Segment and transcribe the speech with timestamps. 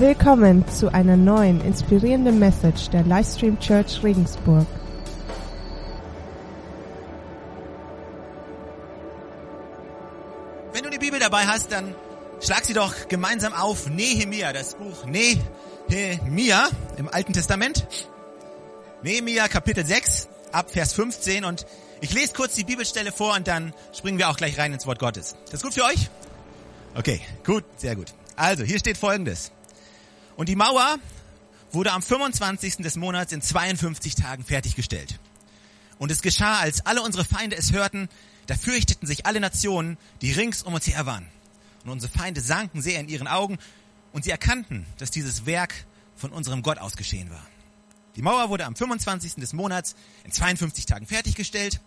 [0.00, 4.64] Willkommen zu einer neuen inspirierenden Message der Livestream Church Regensburg.
[10.72, 11.96] Wenn du die Bibel dabei hast, dann
[12.40, 17.88] schlag sie doch gemeinsam auf Nehemia, das Buch Nehemia im Alten Testament.
[19.02, 21.66] Nehemia Kapitel 6 ab Vers 15 und
[22.00, 25.00] ich lese kurz die Bibelstelle vor und dann springen wir auch gleich rein ins Wort
[25.00, 25.34] Gottes.
[25.46, 26.08] Das ist gut für euch?
[26.94, 28.14] Okay, gut, sehr gut.
[28.36, 29.50] Also, hier steht folgendes.
[30.38, 31.00] Und die Mauer
[31.72, 32.76] wurde am 25.
[32.76, 35.18] des Monats in 52 Tagen fertiggestellt.
[35.98, 38.08] Und es geschah, als alle unsere Feinde es hörten,
[38.46, 41.26] da fürchteten sich alle Nationen, die rings um uns her waren.
[41.82, 43.58] Und unsere Feinde sanken sehr in ihren Augen
[44.12, 45.74] und sie erkannten, dass dieses Werk
[46.14, 47.44] von unserem Gott aus geschehen war.
[48.14, 49.34] Die Mauer wurde am 25.
[49.34, 51.80] des Monats in 52 Tagen fertiggestellt.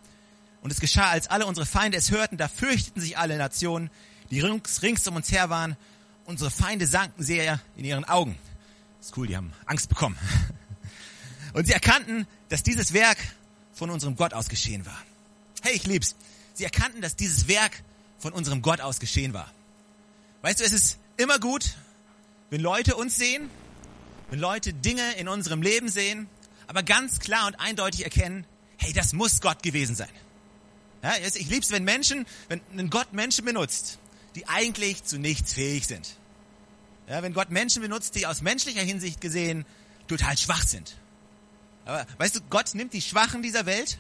[0.60, 3.90] Und es geschah, als alle unsere Feinde es hörten, da fürchteten sich alle Nationen,
[4.30, 5.78] die rings, rings um uns her waren.
[6.26, 8.38] Unsere Feinde sanken sehr in ihren Augen.
[9.00, 10.18] Ist cool, die haben Angst bekommen.
[11.54, 13.18] Und sie erkannten, dass dieses Werk
[13.74, 14.98] von unserem Gott aus geschehen war.
[15.62, 16.16] Hey, ich lieb's.
[16.54, 17.84] Sie erkannten, dass dieses Werk
[18.20, 19.52] von unserem Gott aus geschehen war.
[20.44, 21.76] Weißt du, es ist immer gut,
[22.50, 23.50] wenn Leute uns sehen
[24.32, 26.28] wenn Leute Dinge in unserem Leben sehen,
[26.66, 28.46] aber ganz klar und eindeutig erkennen,
[28.78, 30.10] hey, das muss Gott gewesen sein.
[31.04, 34.00] Ja, ich lieb's, wenn Menschen, wenn Gott Menschen benutzt,
[34.36, 36.16] die eigentlich zu nichts fähig sind.
[37.08, 39.66] Ja, wenn Gott Menschen benutzt, die aus menschlicher Hinsicht gesehen
[40.08, 40.98] total schwach sind.
[41.86, 44.00] Aber weißt du, Gott nimmt die Schwachen dieser Welt,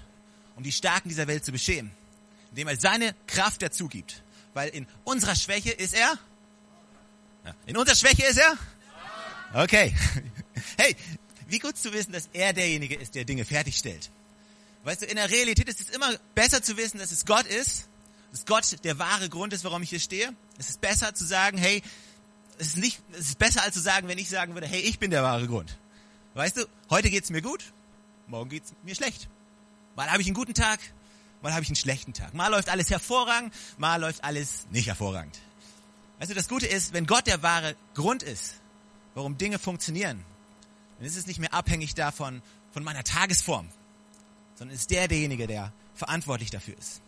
[0.55, 1.91] um die Starken dieser Welt zu beschämen,
[2.51, 4.23] indem er seine Kraft dazu gibt.
[4.53, 6.17] Weil in unserer Schwäche ist er,
[7.45, 8.57] ja, in unserer Schwäche ist er
[9.53, 9.93] Okay.
[10.77, 10.95] Hey,
[11.47, 14.09] wie gut zu wissen, dass er derjenige ist, der Dinge fertigstellt.
[14.83, 17.87] Weißt du, in der Realität ist es immer besser zu wissen, dass es Gott ist,
[18.31, 20.33] dass Gott der wahre Grund ist, warum ich hier stehe.
[20.57, 21.83] Es ist besser zu sagen, hey,
[22.57, 24.99] es ist nicht, es ist besser als zu sagen, wenn ich sagen würde, hey, ich
[24.99, 25.77] bin der wahre Grund.
[26.33, 27.73] Weißt du, heute geht's mir gut,
[28.27, 29.27] morgen geht's mir schlecht.
[29.95, 30.79] Mal habe ich einen guten Tag,
[31.41, 32.33] mal habe ich einen schlechten Tag.
[32.33, 35.37] Mal läuft alles hervorragend, mal läuft alles nicht hervorragend.
[36.19, 38.55] Weißt du, das Gute ist, wenn Gott der wahre Grund ist,
[39.15, 40.23] warum Dinge funktionieren,
[40.97, 42.41] dann ist es nicht mehr abhängig davon,
[42.71, 43.67] von meiner Tagesform,
[44.55, 47.01] sondern ist der derjenige, der verantwortlich dafür ist.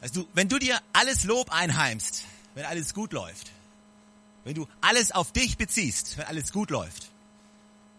[0.00, 3.50] Also du, wenn du dir alles Lob einheimst, wenn alles gut läuft,
[4.44, 7.10] wenn du alles auf dich beziehst, wenn alles gut läuft,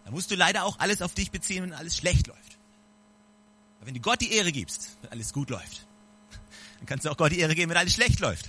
[0.06, 2.58] dann musst du leider auch alles auf dich beziehen, wenn alles schlecht läuft.
[3.78, 5.86] Aber wenn du Gott die Ehre gibst, wenn alles gut läuft,
[6.80, 8.46] dann kannst du auch Gott die Ehre geben, wenn alles schlecht läuft.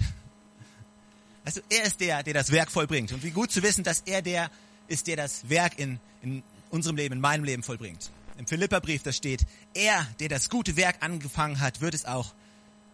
[1.44, 3.12] Also er ist der, der das Werk vollbringt.
[3.12, 4.50] Und wie gut zu wissen, dass er der
[4.88, 8.10] ist, der das Werk in, in unserem Leben, in meinem Leben vollbringt.
[8.38, 9.44] Im Philipperbrief, da steht,
[9.74, 12.34] er, der das gute Werk angefangen hat, wird es auch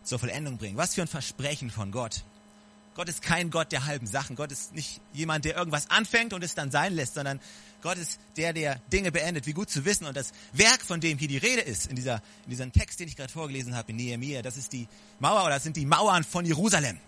[0.07, 0.77] zur Vollendung bringen.
[0.77, 2.25] Was für ein Versprechen von Gott.
[2.95, 4.37] Gott ist kein Gott der halben Sachen.
[4.37, 7.41] Gott ist nicht jemand, der irgendwas anfängt und es dann sein lässt, sondern
[7.83, 9.47] Gott ist der, der Dinge beendet.
[9.47, 10.07] Wie gut zu wissen.
[10.07, 13.09] Und das Werk, von dem hier die Rede ist, in, dieser, in diesem Text, den
[13.09, 14.89] ich gerade vorgelesen habe, in Nehemiah, das ist die
[15.21, 16.99] Mauer oder das sind die Mauern von Jerusalem.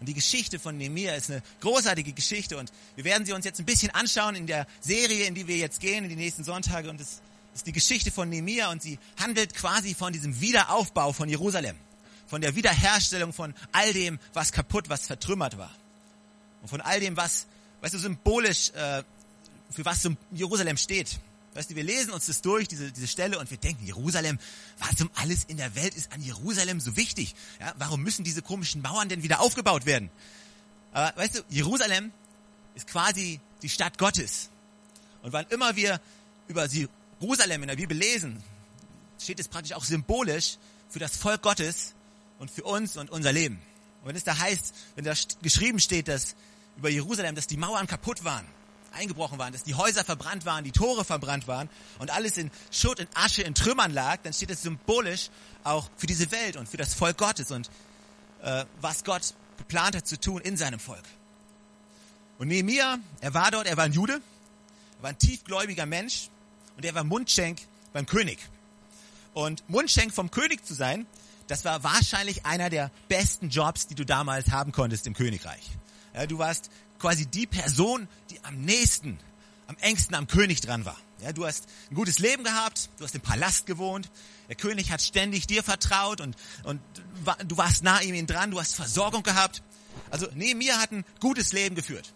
[0.00, 3.60] Und die Geschichte von Nehemiah ist eine großartige Geschichte und wir werden sie uns jetzt
[3.60, 6.88] ein bisschen anschauen in der Serie, in die wir jetzt gehen, in die nächsten Sonntage.
[6.88, 7.20] Und es
[7.54, 11.76] ist die Geschichte von Nehemiah und sie handelt quasi von diesem Wiederaufbau von Jerusalem.
[12.32, 15.70] Von der Wiederherstellung von all dem, was kaputt, was vertrümmert war.
[16.62, 17.44] Und von all dem, was,
[17.82, 19.02] weißt du, symbolisch, äh,
[19.68, 21.20] für was Jerusalem steht.
[21.52, 24.38] Weißt du, wir lesen uns das durch, diese, diese Stelle, und wir denken, Jerusalem,
[24.78, 27.34] was um alles in der Welt ist an Jerusalem so wichtig?
[27.60, 30.08] Ja, warum müssen diese komischen Mauern denn wieder aufgebaut werden?
[30.94, 32.12] Aber weißt du, Jerusalem
[32.74, 34.48] ist quasi die Stadt Gottes.
[35.20, 36.00] Und wann immer wir
[36.48, 38.42] über Jerusalem in der Bibel lesen,
[39.20, 40.56] steht es praktisch auch symbolisch
[40.88, 41.92] für das Volk Gottes
[42.42, 43.62] und für uns und unser Leben.
[44.00, 46.34] Und wenn es da heißt, wenn da geschrieben steht, dass
[46.76, 48.44] über Jerusalem, dass die Mauern kaputt waren,
[48.92, 51.70] eingebrochen waren, dass die Häuser verbrannt waren, die Tore verbrannt waren
[52.00, 55.30] und alles in Schutt und Asche in Trümmern lag, dann steht das symbolisch
[55.62, 57.70] auch für diese Welt und für das Volk Gottes und
[58.42, 61.04] äh, was Gott geplant hat zu tun in seinem Volk.
[62.38, 66.28] Und Nehemiah, er war dort, er war ein Jude, er war ein tiefgläubiger Mensch
[66.76, 67.60] und er war Mundschenk
[67.92, 68.40] beim König.
[69.32, 71.06] Und Mundschenk vom König zu sein,
[71.46, 75.62] das war wahrscheinlich einer der besten Jobs, die du damals haben konntest im Königreich.
[76.14, 79.18] Ja, du warst quasi die Person, die am nächsten,
[79.66, 80.96] am engsten am König dran war.
[81.22, 84.10] Ja, du hast ein gutes Leben gehabt, du hast im Palast gewohnt,
[84.48, 86.80] der König hat ständig dir vertraut und, und
[87.46, 89.62] du warst nah ihm dran, du hast Versorgung gehabt.
[90.10, 92.12] Also Nehemiah hat ein gutes Leben geführt.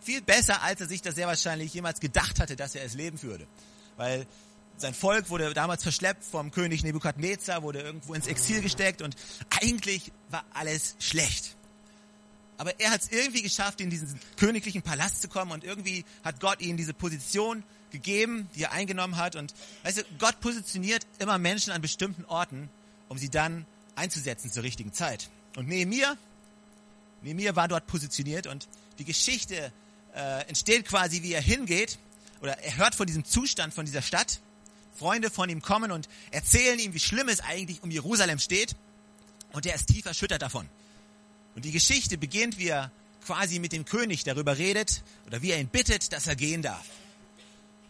[0.00, 3.22] Viel besser, als er sich das sehr wahrscheinlich jemals gedacht hatte, dass er es leben
[3.22, 3.46] würde.
[3.96, 4.26] Weil
[4.80, 9.16] sein Volk wurde damals verschleppt vom König Nebukadnezar, wurde irgendwo ins Exil gesteckt und
[9.62, 11.56] eigentlich war alles schlecht.
[12.58, 16.40] aber er hat es irgendwie geschafft, in diesen königlichen Palast zu kommen und irgendwie hat
[16.40, 19.34] Gott ihm diese Position gegeben, die er eingenommen hat.
[19.34, 22.68] Und weißt du, Gott positioniert immer Menschen an bestimmten Orten,
[23.08, 23.64] um sie dann
[23.96, 25.30] einzusetzen zur richtigen Zeit.
[25.56, 26.16] Und Nehemiah,
[27.22, 28.68] Nehemiah war dort positioniert und
[28.98, 29.72] die Geschichte
[30.14, 31.98] äh, entsteht quasi, wie er hingeht
[32.40, 34.40] oder er hört von diesem Zustand von dieser Stadt.
[35.00, 38.76] Freunde von ihm kommen und erzählen ihm, wie schlimm es eigentlich um Jerusalem steht.
[39.52, 40.68] Und er ist tief erschüttert davon.
[41.54, 42.92] Und die Geschichte beginnt, wie er
[43.24, 46.84] quasi mit dem König darüber redet oder wie er ihn bittet, dass er gehen darf.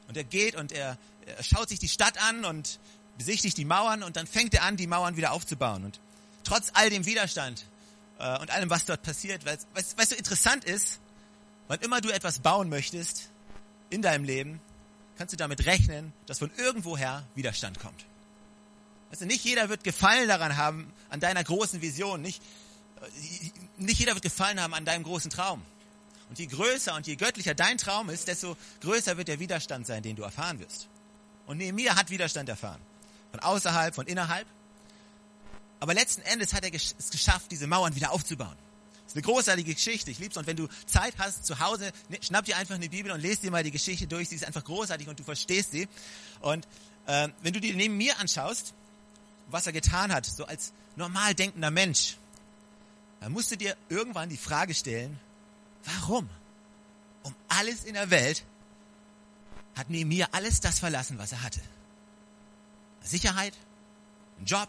[0.06, 0.96] Und er geht und er,
[1.26, 2.78] er schaut sich die Stadt an und
[3.18, 5.84] besichtigt die Mauern und dann fängt er an, die Mauern wieder aufzubauen.
[5.84, 5.98] Und
[6.44, 7.66] trotz all dem Widerstand
[8.20, 11.00] äh, und allem, was dort passiert, weil weißt, weißt du, interessant ist,
[11.66, 13.30] wann immer du etwas bauen möchtest
[13.90, 14.60] in deinem Leben,
[15.20, 18.06] kannst du damit rechnen, dass von irgendwoher Widerstand kommt.
[19.10, 22.22] Also nicht jeder wird Gefallen daran haben, an deiner großen Vision.
[22.22, 22.42] Nicht,
[23.76, 25.60] nicht jeder wird Gefallen haben an deinem großen Traum.
[26.30, 30.02] Und je größer und je göttlicher dein Traum ist, desto größer wird der Widerstand sein,
[30.02, 30.88] den du erfahren wirst.
[31.44, 32.80] Und Nehemiah hat Widerstand erfahren.
[33.30, 34.46] Von außerhalb, von innerhalb.
[35.80, 38.56] Aber letzten Endes hat er es geschafft, diese Mauern wieder aufzubauen.
[39.10, 40.12] Ist eine großartige Geschichte.
[40.12, 40.36] Ich lieb's.
[40.36, 43.42] Und wenn du Zeit hast zu Hause, ne, schnapp dir einfach eine Bibel und lest
[43.42, 44.28] dir mal die Geschichte durch.
[44.28, 45.88] Sie ist einfach großartig und du verstehst sie.
[46.38, 46.64] Und
[47.06, 48.72] äh, wenn du die neben mir anschaust,
[49.48, 52.18] was er getan hat, so als normal denkender Mensch,
[53.18, 55.18] dann musst du dir irgendwann die Frage stellen,
[55.82, 56.30] warum?
[57.24, 58.44] Um alles in der Welt
[59.74, 61.60] hat Nehemiah alles das verlassen, was er hatte.
[63.02, 63.54] Sicherheit,
[64.38, 64.68] ein Job,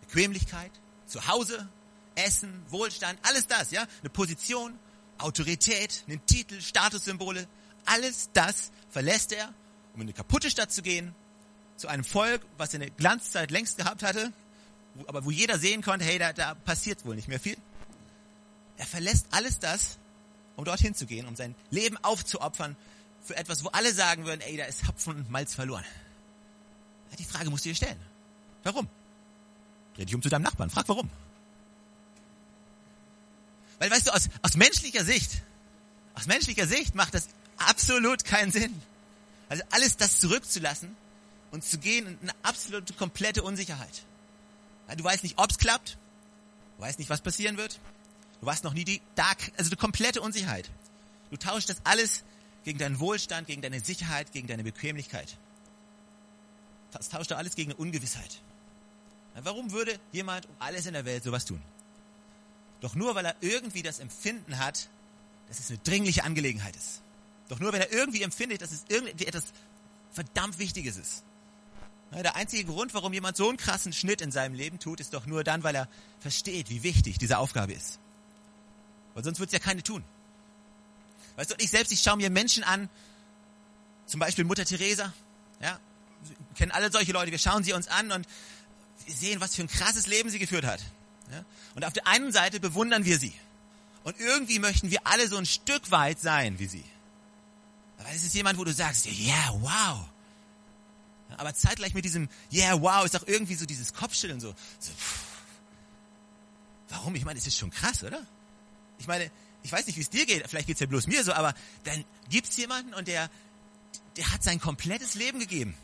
[0.00, 0.70] Bequemlichkeit,
[1.06, 1.68] Zuhause,
[2.16, 3.86] Essen, Wohlstand, alles das, ja?
[4.00, 4.78] Eine Position,
[5.18, 7.46] Autorität, einen Titel, Statussymbole,
[7.84, 9.52] alles das verlässt er,
[9.94, 11.14] um in eine kaputte Stadt zu gehen,
[11.76, 14.32] zu einem Volk, was eine Glanzzeit längst gehabt hatte,
[15.06, 17.56] aber wo jeder sehen konnte, hey, da, da passiert wohl nicht mehr viel.
[18.78, 19.98] Er verlässt alles das,
[20.56, 22.76] um dorthin zu gehen, um sein Leben aufzuopfern
[23.22, 25.84] für etwas, wo alle sagen würden, ey, da ist Hopfen und Malz verloren.
[27.18, 28.00] Die Frage musst du dir stellen.
[28.62, 28.88] Warum?
[29.94, 31.08] Dreh dich um zu deinem Nachbarn, frag warum.
[33.78, 35.42] Weil, weißt du, aus, aus menschlicher Sicht,
[36.14, 37.28] aus menschlicher Sicht macht das
[37.58, 38.80] absolut keinen Sinn.
[39.48, 40.96] Also alles das zurückzulassen,
[41.50, 44.04] und zu gehen in eine absolute, komplette Unsicherheit.
[44.96, 45.96] Du weißt nicht, ob's klappt.
[46.76, 47.80] Du weißt nicht, was passieren wird.
[48.40, 50.70] Du weißt noch nie die, Dark, also die komplette Unsicherheit.
[51.30, 52.24] Du tauschst das alles
[52.64, 55.38] gegen deinen Wohlstand, gegen deine Sicherheit, gegen deine Bequemlichkeit.
[56.92, 58.42] Das tauscht du alles gegen eine Ungewissheit.
[59.34, 61.62] Warum würde jemand um alles in der Welt sowas tun?
[62.80, 64.88] Doch nur, weil er irgendwie das Empfinden hat,
[65.48, 67.02] dass es eine dringliche Angelegenheit ist.
[67.48, 69.44] Doch nur, wenn er irgendwie empfindet, dass es irgendwie etwas
[70.12, 71.22] verdammt Wichtiges ist.
[72.12, 75.26] Der einzige Grund, warum jemand so einen krassen Schnitt in seinem Leben tut, ist doch
[75.26, 75.88] nur dann, weil er
[76.20, 77.98] versteht, wie wichtig diese Aufgabe ist.
[79.14, 80.04] Weil sonst wird es ja keine tun.
[81.36, 82.88] Weißt du, ich selbst, ich schaue mir Menschen an,
[84.06, 85.12] zum Beispiel Mutter Teresa,
[85.60, 85.78] ja,
[86.54, 88.26] kennen alle solche Leute, wir schauen sie uns an und
[89.04, 90.80] wir sehen, was für ein krasses Leben sie geführt hat.
[91.30, 91.44] Ja?
[91.74, 93.34] Und auf der einen Seite bewundern wir sie.
[94.04, 96.84] Und irgendwie möchten wir alle so ein Stück weit sein wie sie.
[97.98, 100.06] Aber es ist jemand, wo du sagst, yeah, wow,
[101.36, 104.54] aber zeitgleich mit diesem Yeah, wow, ist auch irgendwie so dieses Kopfschütteln so.
[104.78, 104.92] so
[106.88, 107.14] warum?
[107.14, 108.24] Ich meine, es ist schon krass, oder?
[108.98, 109.30] Ich meine,
[109.62, 112.04] ich weiß nicht, wie es dir geht, vielleicht geht's ja bloß mir so, aber dann
[112.30, 113.28] gibt's jemanden und der,
[114.16, 115.74] der hat sein komplettes Leben gegeben.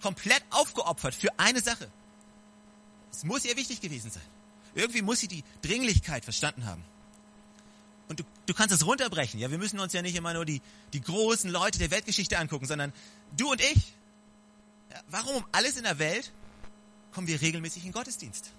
[0.00, 1.90] Komplett aufgeopfert für eine Sache.
[3.10, 4.22] Es muss ihr wichtig gewesen sein.
[4.76, 6.84] Irgendwie muss sie die Dringlichkeit verstanden haben.
[8.08, 9.40] Und du, du kannst das runterbrechen.
[9.40, 10.60] Ja, wir müssen uns ja nicht immer nur die,
[10.92, 12.92] die großen Leute der Weltgeschichte angucken, sondern
[13.36, 13.94] du und ich,
[15.08, 16.30] warum um alles in der Welt
[17.10, 18.52] kommen wir regelmäßig in Gottesdienst?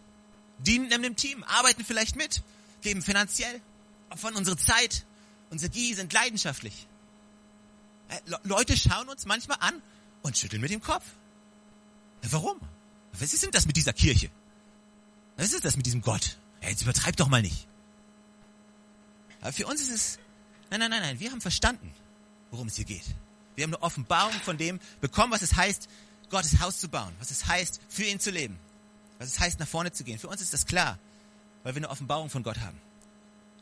[0.57, 2.41] Dienen in einem Team, arbeiten vielleicht mit,
[2.81, 3.62] geben finanziell,
[4.09, 5.05] opfern unsere Zeit,
[5.51, 6.88] unser Gie, sind leidenschaftlich.
[8.09, 9.83] Äh, Leute schauen uns manchmal an
[10.24, 11.05] und schütteln mit dem Kopf.
[12.24, 12.59] Warum?
[13.13, 14.31] Was ist denn das mit dieser Kirche?
[15.38, 16.38] Was ist das mit diesem Gott?
[16.62, 17.67] Jetzt übertreib doch mal nicht.
[19.41, 20.20] Aber für uns ist es,
[20.70, 21.94] nein, nein, nein, nein, wir haben verstanden,
[22.51, 23.03] worum es hier geht.
[23.56, 25.88] Wir haben eine Offenbarung von dem bekommen, was es heißt,
[26.29, 28.60] Gottes Haus zu bauen, was es heißt, für ihn zu leben,
[29.20, 30.20] was es heißt, nach vorne zu gehen.
[30.20, 31.00] Für uns ist das klar,
[31.63, 32.77] weil wir eine Offenbarung von Gott haben.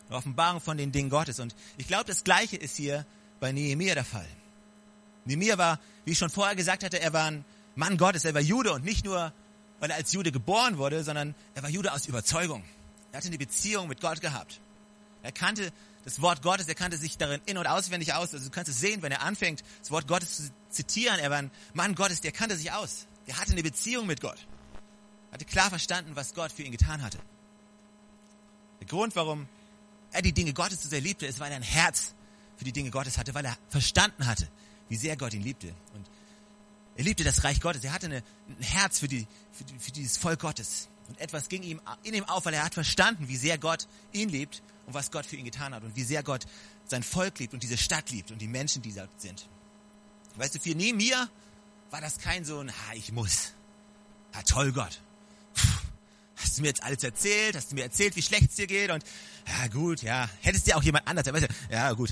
[0.07, 1.39] Eine Offenbarung von den Dingen Gottes.
[1.39, 3.05] Und ich glaube, das Gleiche ist hier
[3.39, 4.27] bei Nehemiah der Fall.
[5.25, 8.41] Nehemiah war, wie ich schon vorher gesagt hatte, er war ein Mann Gottes, er war
[8.41, 9.33] Jude und nicht nur,
[9.79, 12.63] weil er als Jude geboren wurde, sondern er war Jude aus Überzeugung.
[13.11, 14.59] Er hatte eine Beziehung mit Gott gehabt.
[15.23, 15.71] Er kannte
[16.03, 18.33] das Wort Gottes, er kannte sich darin in- und auswendig aus.
[18.33, 21.19] Also du kannst es sehen, wenn er anfängt, das Wort Gottes zu zitieren.
[21.19, 23.07] Er war ein Mann Gottes, der kannte sich aus.
[23.27, 24.37] Der hatte eine Beziehung mit Gott.
[25.31, 27.17] Hatte klar verstanden, was Gott für ihn getan hatte.
[28.79, 29.47] Der Grund, warum
[30.11, 32.13] er die Dinge Gottes so sehr liebte, ist, weil er ein Herz
[32.55, 34.47] für die Dinge Gottes hatte, weil er verstanden hatte,
[34.89, 35.73] wie sehr Gott ihn liebte.
[35.93, 36.07] Und
[36.95, 37.83] er liebte das Reich Gottes.
[37.83, 40.89] Er hatte eine, ein Herz für, die, für, die, für dieses Volk Gottes.
[41.07, 44.29] Und etwas ging ihm in ihm auf, weil er hat verstanden, wie sehr Gott ihn
[44.29, 46.45] liebt und was Gott für ihn getan hat und wie sehr Gott
[46.87, 49.47] sein Volk liebt und diese Stadt liebt und die Menschen, die da sind.
[50.35, 51.29] Weißt du, für mir
[51.91, 53.51] war das kein so ein, ha, ich muss.
[54.33, 55.01] Ha, toll Gott.
[56.35, 57.55] Hast du mir jetzt alles erzählt?
[57.55, 58.91] Hast du mir erzählt, wie schlecht es dir geht?
[58.91, 59.03] Und
[59.47, 60.29] ja gut, ja.
[60.41, 61.25] Hättest dir auch jemand anders,
[61.69, 62.11] ja gut.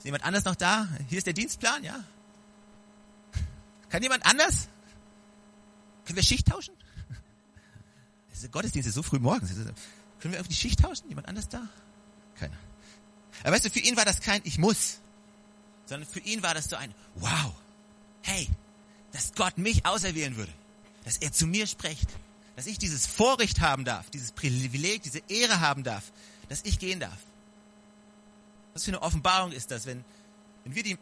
[0.00, 0.88] Ist jemand anders noch da?
[1.10, 2.02] Hier ist der Dienstplan, ja?
[3.90, 4.68] Kann jemand anders?
[6.06, 6.74] Können wir Schicht tauschen?
[8.40, 9.50] Der Gottesdienst ist so früh morgens.
[10.20, 11.06] Können wir auf die Schicht tauschen?
[11.10, 11.68] Jemand anders da?
[12.36, 12.56] Keiner.
[13.42, 15.00] Aber weißt du, für ihn war das kein Ich muss,
[15.84, 17.52] sondern für ihn war das so ein Wow.
[18.22, 18.48] Hey,
[19.12, 20.52] dass Gott mich auserwählen würde,
[21.04, 22.08] dass er zu mir spricht,
[22.56, 26.10] dass ich dieses Vorrecht haben darf, dieses Privileg, diese Ehre haben darf,
[26.48, 27.18] dass ich gehen darf.
[28.74, 30.04] Was für eine Offenbarung ist das, wenn,
[30.64, 30.98] wenn wir die,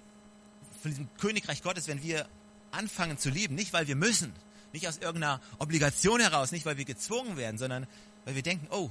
[0.83, 2.29] von diesem Königreich Gottes, wenn wir
[2.71, 4.33] anfangen zu lieben, nicht weil wir müssen,
[4.73, 7.87] nicht aus irgendeiner Obligation heraus, nicht weil wir gezwungen werden, sondern
[8.25, 8.91] weil wir denken, oh,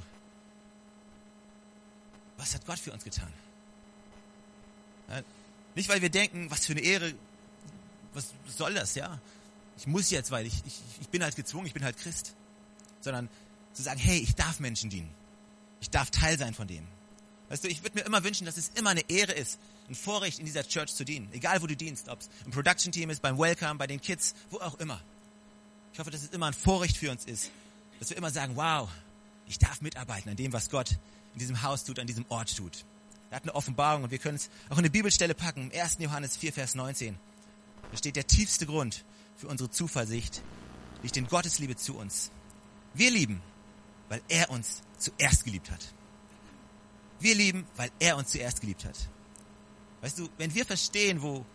[2.37, 3.31] was hat Gott für uns getan?
[5.75, 7.13] Nicht weil wir denken, was für eine Ehre,
[8.13, 9.19] was soll das, ja?
[9.77, 12.33] Ich muss jetzt, weil ich, ich, ich bin halt gezwungen, ich bin halt Christ.
[12.99, 13.29] Sondern
[13.73, 15.09] zu sagen, hey, ich darf Menschen dienen.
[15.81, 16.85] Ich darf Teil sein von dem.
[17.49, 19.57] Weißt du, ich würde mir immer wünschen, dass es immer eine Ehre ist,
[19.89, 21.29] ein Vorrecht in dieser Church zu dienen.
[21.31, 24.35] Egal wo du dienst, ob es im Production Team ist, beim Welcome, bei den Kids,
[24.49, 25.01] wo auch immer.
[25.93, 27.51] Ich hoffe, dass es immer ein Vorrecht für uns ist,
[27.99, 28.89] dass wir immer sagen, wow,
[29.47, 30.91] ich darf mitarbeiten an dem, was Gott
[31.33, 32.85] in diesem Haus tut, an diesem Ort tut.
[33.29, 35.97] Er hat eine Offenbarung und wir können es auch in eine Bibelstelle packen, im 1.
[35.99, 37.17] Johannes 4, Vers 19.
[37.91, 39.05] Da steht der tiefste Grund
[39.37, 40.41] für unsere Zuversicht,
[41.03, 42.31] liegt in Gottes Liebe zu uns.
[42.93, 43.41] Wir lieben,
[44.09, 45.93] weil er uns zuerst geliebt hat.
[47.19, 48.97] Wir lieben, weil er uns zuerst geliebt hat.
[50.01, 51.45] Weißt du, wenn wir verstehen, wo,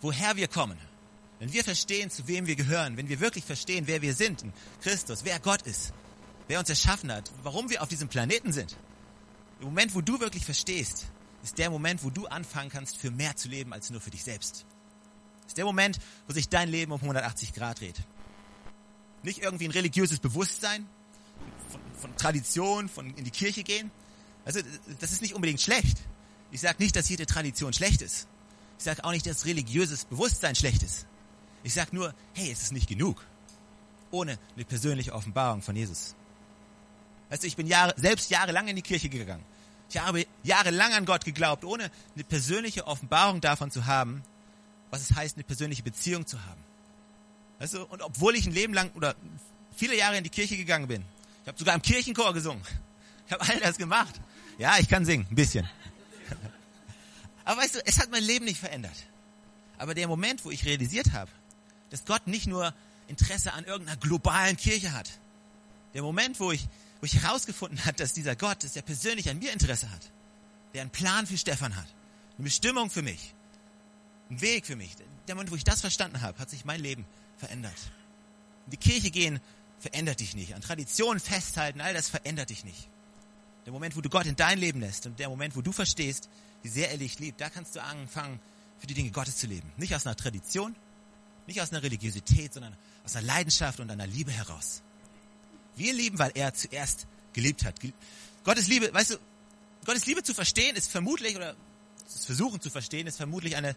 [0.00, 0.78] woher wir kommen,
[1.38, 4.52] wenn wir verstehen, zu wem wir gehören, wenn wir wirklich verstehen, wer wir sind in
[4.80, 5.92] Christus, wer Gott ist,
[6.48, 8.76] wer uns erschaffen hat, warum wir auf diesem Planeten sind,
[9.60, 11.06] im Moment, wo du wirklich verstehst,
[11.42, 14.24] ist der Moment, wo du anfangen kannst, für mehr zu leben als nur für dich
[14.24, 14.66] selbst.
[15.46, 17.96] Ist der Moment, wo sich dein Leben um 180 Grad dreht.
[19.22, 20.88] Nicht irgendwie ein religiöses Bewusstsein,
[21.70, 23.90] von, von Tradition, von in die Kirche gehen,
[24.44, 24.60] also
[25.00, 25.98] das ist nicht unbedingt schlecht.
[26.50, 28.28] Ich sage nicht, dass jede Tradition schlecht ist.
[28.78, 31.06] Ich sage auch nicht, dass religiöses Bewusstsein schlecht ist.
[31.62, 33.24] Ich sage nur, hey, es ist nicht genug.
[34.10, 36.14] Ohne eine persönliche Offenbarung von Jesus.
[37.30, 39.44] Weißt du, ich bin Jahre, selbst jahrelang in die Kirche gegangen.
[39.88, 44.22] Ich habe jahrelang an Gott geglaubt, ohne eine persönliche Offenbarung davon zu haben,
[44.90, 46.60] was es heißt, eine persönliche Beziehung zu haben.
[47.58, 49.14] Weißt du, und obwohl ich ein Leben lang oder
[49.74, 51.04] viele Jahre in die Kirche gegangen bin,
[51.42, 52.62] ich habe sogar im Kirchenchor gesungen.
[53.26, 54.20] Ich habe all das gemacht.
[54.58, 55.68] Ja, ich kann singen, ein bisschen.
[57.44, 58.96] Aber weißt du, es hat mein Leben nicht verändert.
[59.78, 61.30] Aber der Moment, wo ich realisiert habe,
[61.90, 62.72] dass Gott nicht nur
[63.08, 65.10] Interesse an irgendeiner globalen Kirche hat,
[65.94, 66.66] der Moment, wo ich,
[67.00, 70.10] wo ich herausgefunden habe, dass dieser Gott, dass er persönlich an mir Interesse hat,
[70.72, 71.88] der einen Plan für Stefan hat,
[72.38, 73.34] eine Bestimmung für mich,
[74.30, 74.94] einen Weg für mich,
[75.28, 77.04] der Moment, wo ich das verstanden habe, hat sich mein Leben
[77.36, 77.76] verändert.
[78.66, 79.40] In die Kirche gehen
[79.78, 80.54] verändert dich nicht.
[80.54, 82.88] An Traditionen festhalten, all das verändert dich nicht.
[83.64, 86.28] Der Moment, wo du Gott in dein Leben lässt und der Moment, wo du verstehst,
[86.62, 88.40] wie sehr er dich liebt, da kannst du anfangen,
[88.78, 89.70] für die Dinge Gottes zu leben.
[89.76, 90.74] Nicht aus einer Tradition,
[91.46, 94.82] nicht aus einer Religiosität, sondern aus einer Leidenschaft und einer Liebe heraus.
[95.76, 97.76] Wir lieben, weil er zuerst geliebt hat.
[98.44, 99.16] Gottes Liebe, weißt du,
[99.84, 101.54] Gottes Liebe zu verstehen ist vermutlich, oder
[102.04, 103.76] das Versuchen zu verstehen, ist vermutlich eine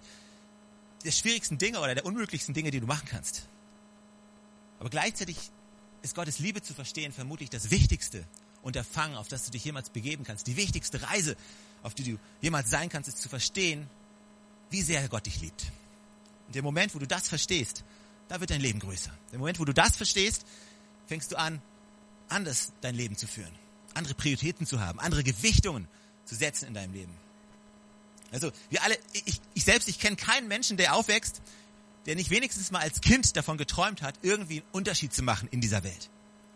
[1.04, 3.48] der schwierigsten Dinge oder der unmöglichsten Dinge, die du machen kannst.
[4.80, 5.38] Aber gleichzeitig
[6.02, 8.26] ist Gottes Liebe zu verstehen vermutlich das Wichtigste
[8.66, 10.48] Unterfangen, auf das du dich jemals begeben kannst.
[10.48, 11.38] Die wichtigste Reise,
[11.84, 13.88] auf die du jemals sein kannst, ist zu verstehen,
[14.72, 15.72] wie sehr Gott dich liebt.
[16.48, 17.84] Und der Moment, wo du das verstehst,
[18.28, 19.12] da wird dein Leben größer.
[19.32, 20.46] Der Moment, wo du das verstehst,
[21.06, 21.62] fängst du an,
[22.28, 23.52] anders dein Leben zu führen,
[23.94, 25.88] andere Prioritäten zu haben, andere Gewichtungen
[26.26, 27.14] zu setzen in deinem Leben.
[28.32, 31.42] Also wir alle, ich, ich selbst, ich kenne keinen Menschen, der aufwächst,
[32.08, 35.62] der nicht wenigstens mal als Kind davon geträumt hat, irgendwie einen Unterschied zu machen in
[35.62, 36.10] dieser Welt.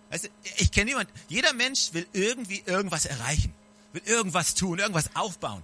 [0.09, 1.09] Weißt du, ich kenne niemand.
[1.27, 3.53] Jeder Mensch will irgendwie irgendwas erreichen,
[3.93, 5.63] will irgendwas tun, irgendwas aufbauen.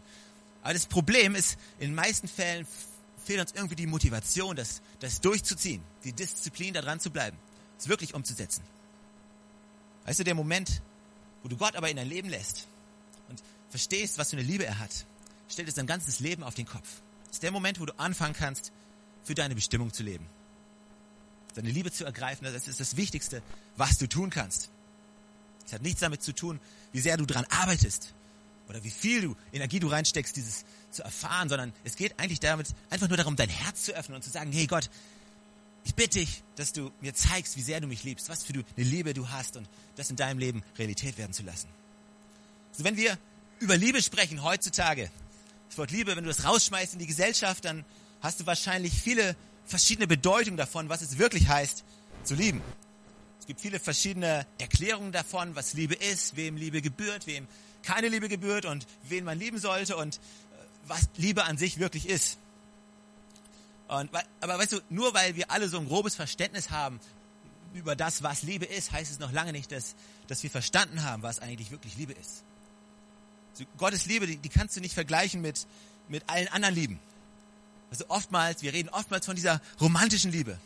[0.61, 2.67] Aber das Problem ist, in den meisten Fällen
[3.23, 7.37] fehlt uns irgendwie die Motivation, das, das durchzuziehen, die Disziplin, da dran zu bleiben,
[7.77, 8.63] es wirklich umzusetzen.
[10.05, 10.81] Weißt du, der Moment,
[11.41, 12.67] wo du Gott aber in dein Leben lässt
[13.29, 15.05] und verstehst, was für eine Liebe er hat,
[15.49, 17.01] stellt es dein ganzes Leben auf den Kopf.
[17.27, 18.71] Das ist der Moment, wo du anfangen kannst,
[19.23, 20.27] für deine Bestimmung zu leben
[21.55, 23.41] seine Liebe zu ergreifen, das ist das Wichtigste,
[23.77, 24.69] was du tun kannst.
[25.65, 26.59] Es hat nichts damit zu tun,
[26.91, 28.13] wie sehr du dran arbeitest
[28.67, 32.67] oder wie viel du Energie du reinsteckst, dieses zu erfahren, sondern es geht eigentlich damit
[32.89, 34.89] einfach nur darum, dein Herz zu öffnen und zu sagen, hey Gott,
[35.83, 38.65] ich bitte dich, dass du mir zeigst, wie sehr du mich liebst, was für eine
[38.75, 41.67] Liebe du hast und das in deinem Leben Realität werden zu lassen.
[42.71, 43.17] Also wenn wir
[43.59, 45.11] über Liebe sprechen heutzutage,
[45.69, 47.85] das Wort Liebe, wenn du das rausschmeißt in die Gesellschaft, dann
[48.21, 49.35] hast du wahrscheinlich viele
[49.65, 51.83] verschiedene Bedeutungen davon, was es wirklich heißt,
[52.23, 52.61] zu lieben.
[53.39, 57.47] Es gibt viele verschiedene Erklärungen davon, was Liebe ist, wem Liebe gebührt, wem
[57.83, 60.19] keine Liebe gebührt und wen man lieben sollte und äh,
[60.87, 62.39] was Liebe an sich wirklich ist.
[63.87, 64.09] Und,
[64.41, 66.99] aber weißt du, nur weil wir alle so ein grobes Verständnis haben
[67.75, 69.95] über das, was Liebe ist, heißt es noch lange nicht, dass,
[70.27, 72.43] dass wir verstanden haben, was eigentlich wirklich Liebe ist.
[73.51, 75.67] Also Gottes Liebe, die, die kannst du nicht vergleichen mit,
[76.07, 76.99] mit allen anderen Lieben.
[77.89, 80.57] Also oftmals, wir reden oftmals von dieser romantischen Liebe.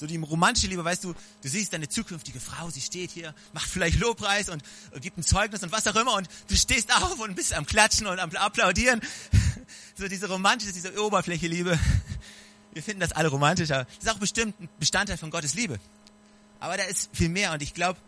[0.00, 3.68] So die romantische Liebe, weißt du, du siehst deine zukünftige Frau, sie steht hier, macht
[3.68, 4.62] vielleicht Lobpreis und,
[5.02, 8.06] gibt ein Zeugnis und was auch immer und du stehst auf und bist am Klatschen
[8.06, 9.00] und am Applaudieren.
[9.96, 11.78] So diese romantische, diese Oberfläche Liebe.
[12.72, 15.78] Wir finden das alle romantisch, aber das ist auch bestimmt ein Bestandteil von Gottes Liebe.
[16.58, 17.98] Aber da ist viel mehr und ich glaube,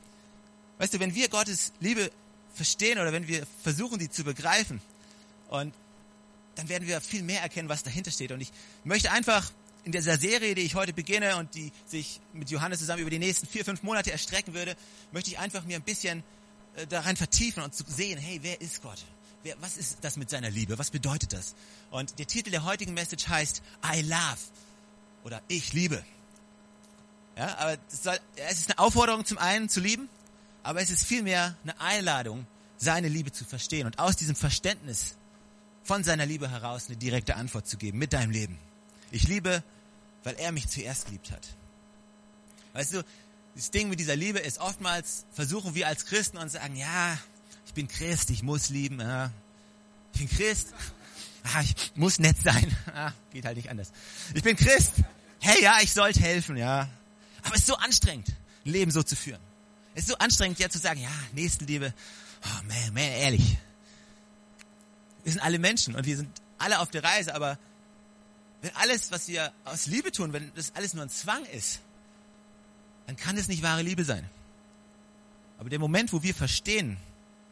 [0.78, 2.11] weißt du, wenn wir Gottes Liebe
[2.54, 4.81] verstehen oder wenn wir versuchen, sie zu begreifen
[5.50, 5.75] und
[6.54, 8.32] dann werden wir viel mehr erkennen, was dahinter steht.
[8.32, 8.52] Und ich
[8.85, 9.50] möchte einfach
[9.85, 13.18] in dieser Serie, die ich heute beginne und die sich mit Johannes zusammen über die
[13.18, 14.76] nächsten vier, fünf Monate erstrecken würde,
[15.11, 16.23] möchte ich einfach mir ein bisschen
[16.76, 19.04] äh, daran vertiefen und zu sehen, hey, wer ist Gott?
[19.42, 20.78] Wer, was ist das mit seiner Liebe?
[20.78, 21.54] Was bedeutet das?
[21.90, 24.38] Und der Titel der heutigen Message heißt I love
[25.25, 26.04] oder ich liebe.
[27.37, 30.09] Ja, aber soll, es ist eine Aufforderung zum einen zu lieben,
[30.62, 35.16] aber es ist vielmehr eine Einladung, seine Liebe zu verstehen und aus diesem Verständnis
[35.82, 38.58] von seiner Liebe heraus eine direkte Antwort zu geben mit deinem Leben.
[39.10, 39.62] Ich liebe,
[40.24, 41.46] weil er mich zuerst geliebt hat.
[42.72, 43.04] Weißt du,
[43.54, 47.18] das Ding mit dieser Liebe ist oftmals, versuchen wir als Christen und sagen, ja,
[47.66, 49.30] ich bin Christ, ich muss lieben, ja.
[50.14, 50.68] ich bin Christ,
[51.44, 53.92] ah, ich muss nett sein, ah, geht halt nicht anders.
[54.35, 54.92] Ich bin Christ,
[55.40, 56.88] hey, ja, ich sollte helfen, ja.
[57.42, 58.28] Aber es ist so anstrengend,
[58.64, 59.40] ein Leben so zu führen.
[59.94, 61.92] Es ist so anstrengend, ja zu sagen, ja, Nächstenliebe,
[62.44, 63.59] oh man, man, ehrlich.
[65.24, 67.58] Wir sind alle Menschen und wir sind alle auf der Reise, aber
[68.61, 71.80] wenn alles, was wir aus Liebe tun, wenn das alles nur ein Zwang ist,
[73.06, 74.28] dann kann es nicht wahre Liebe sein.
[75.58, 76.96] Aber der Moment, wo wir verstehen,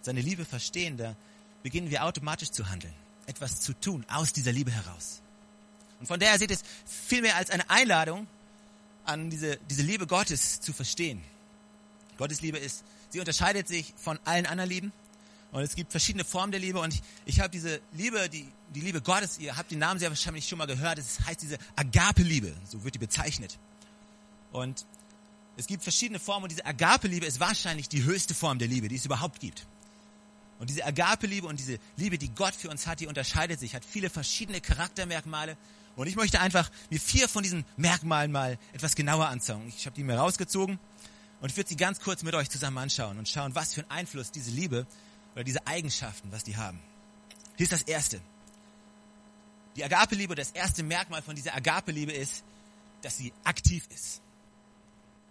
[0.02, 1.16] seine Liebe verstehen, da
[1.62, 2.94] beginnen wir automatisch zu handeln,
[3.26, 5.20] etwas zu tun aus dieser Liebe heraus.
[6.00, 8.26] Und von daher seht es vielmehr als eine Einladung,
[9.04, 11.22] an diese, diese Liebe Gottes zu verstehen.
[12.16, 14.92] Gottes Liebe ist, sie unterscheidet sich von allen anderen Lieben.
[15.52, 16.80] Und es gibt verschiedene Formen der Liebe.
[16.80, 20.10] Und ich, ich habe diese Liebe, die, die Liebe Gottes, ihr habt den Namen sehr
[20.10, 20.98] wahrscheinlich schon mal gehört.
[20.98, 23.58] Es heißt diese Agape-Liebe, so wird die bezeichnet.
[24.52, 24.86] Und
[25.56, 26.44] es gibt verschiedene Formen.
[26.44, 29.66] Und diese Agape-Liebe ist wahrscheinlich die höchste Form der Liebe, die es überhaupt gibt.
[30.60, 33.84] Und diese Agape-Liebe und diese Liebe, die Gott für uns hat, die unterscheidet sich, hat
[33.84, 35.56] viele verschiedene Charaktermerkmale.
[35.96, 39.66] Und ich möchte einfach mir vier von diesen Merkmalen mal etwas genauer anschauen.
[39.68, 40.78] Ich habe die mir rausgezogen
[41.40, 43.90] und ich würde sie ganz kurz mit euch zusammen anschauen und schauen, was für einen
[43.90, 44.86] Einfluss diese Liebe
[45.34, 46.80] oder diese Eigenschaften, was die haben.
[47.56, 48.20] Hier ist das Erste.
[49.76, 52.44] Die Agape-Liebe, das erste Merkmal von dieser Agape-Liebe ist,
[53.02, 54.20] dass sie aktiv ist.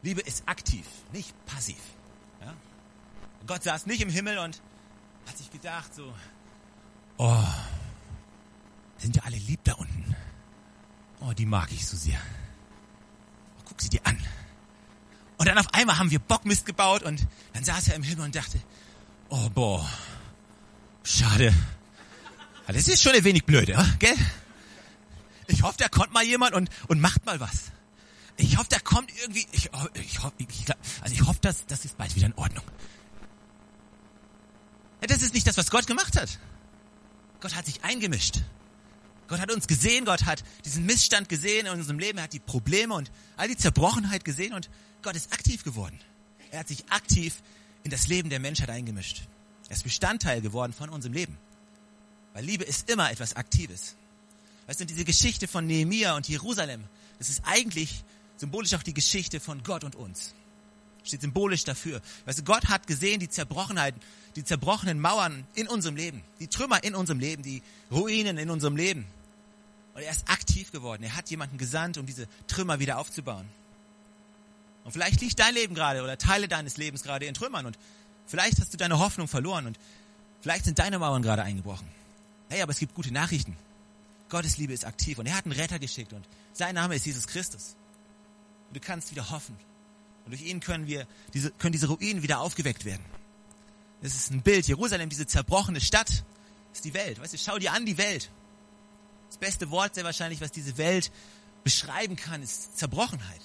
[0.02, 1.80] Liebe ist aktiv, nicht passiv.
[2.42, 2.54] Ja?
[3.46, 4.62] Gott saß nicht im Himmel und
[5.28, 6.14] hat sich gedacht so,
[7.18, 7.44] oh,
[8.98, 10.16] sind ja alle lieb da unten.
[11.22, 12.20] Oh, die mag ich so sehr.
[13.60, 14.18] Oh, guck sie dir an.
[15.38, 18.36] Und dann auf einmal haben wir Bockmist gebaut und dann saß er im Himmel und
[18.36, 18.60] dachte,
[19.30, 19.90] oh boah,
[21.04, 21.54] schade.
[22.68, 24.16] Das ist schon ein wenig blöd, ja, gell?
[25.48, 27.72] Ich hoffe, da kommt mal jemand und, und macht mal was.
[28.38, 30.48] Ich hoffe, da kommt irgendwie, ich, oh, ich hoffe, ich,
[31.02, 32.64] also ich hoffe, dass das ist bald wieder in Ordnung.
[35.02, 36.40] Das ist nicht das, was Gott gemacht hat.
[37.40, 38.42] Gott hat sich eingemischt.
[39.28, 42.40] Gott hat uns gesehen, Gott hat diesen Missstand gesehen in unserem Leben, er hat die
[42.40, 44.70] Probleme und all die Zerbrochenheit gesehen und
[45.02, 46.00] Gott ist aktiv geworden.
[46.52, 47.42] Er hat sich aktiv
[47.84, 49.24] in das Leben der Menschheit eingemischt.
[49.68, 51.38] Er ist Bestandteil geworden von unserem Leben.
[52.34, 53.96] Weil Liebe ist immer etwas Aktives.
[54.68, 56.84] Weißt du, diese Geschichte von Nehemia und Jerusalem,
[57.18, 58.04] das ist eigentlich
[58.38, 60.34] symbolisch auch die Geschichte von Gott und uns.
[61.04, 62.02] Steht symbolisch dafür.
[62.26, 63.96] Weißt du, Gott hat gesehen die Zerbrochenheit,
[64.36, 68.76] die zerbrochenen Mauern in unserem Leben, die Trümmer in unserem Leben, die Ruinen in unserem
[68.76, 69.06] Leben.
[69.94, 71.04] Und er ist aktiv geworden.
[71.04, 73.48] Er hat jemanden gesandt, um diese Trümmer wieder aufzubauen.
[74.84, 77.78] Und vielleicht liegt dein Leben gerade oder Teile deines Lebens gerade in Trümmern und
[78.26, 79.80] vielleicht hast du deine Hoffnung verloren und
[80.42, 81.88] vielleicht sind deine Mauern gerade eingebrochen.
[82.50, 83.56] Hey, aber es gibt gute Nachrichten.
[84.30, 87.28] Gottes Liebe ist aktiv und er hat einen Retter geschickt und sein Name ist Jesus
[87.28, 87.76] Christus.
[88.68, 89.56] Und du kannst wieder hoffen.
[90.26, 93.04] Und durch ihn können wir diese, können diese Ruinen wieder aufgeweckt werden.
[94.02, 94.68] Es ist ein Bild.
[94.68, 96.24] Jerusalem, diese zerbrochene Stadt,
[96.74, 97.20] ist die Welt.
[97.20, 98.30] Weißt du, schau dir an die Welt.
[99.28, 101.12] Das beste Wort sehr wahrscheinlich, was diese Welt
[101.64, 103.42] beschreiben kann, ist Zerbrochenheit.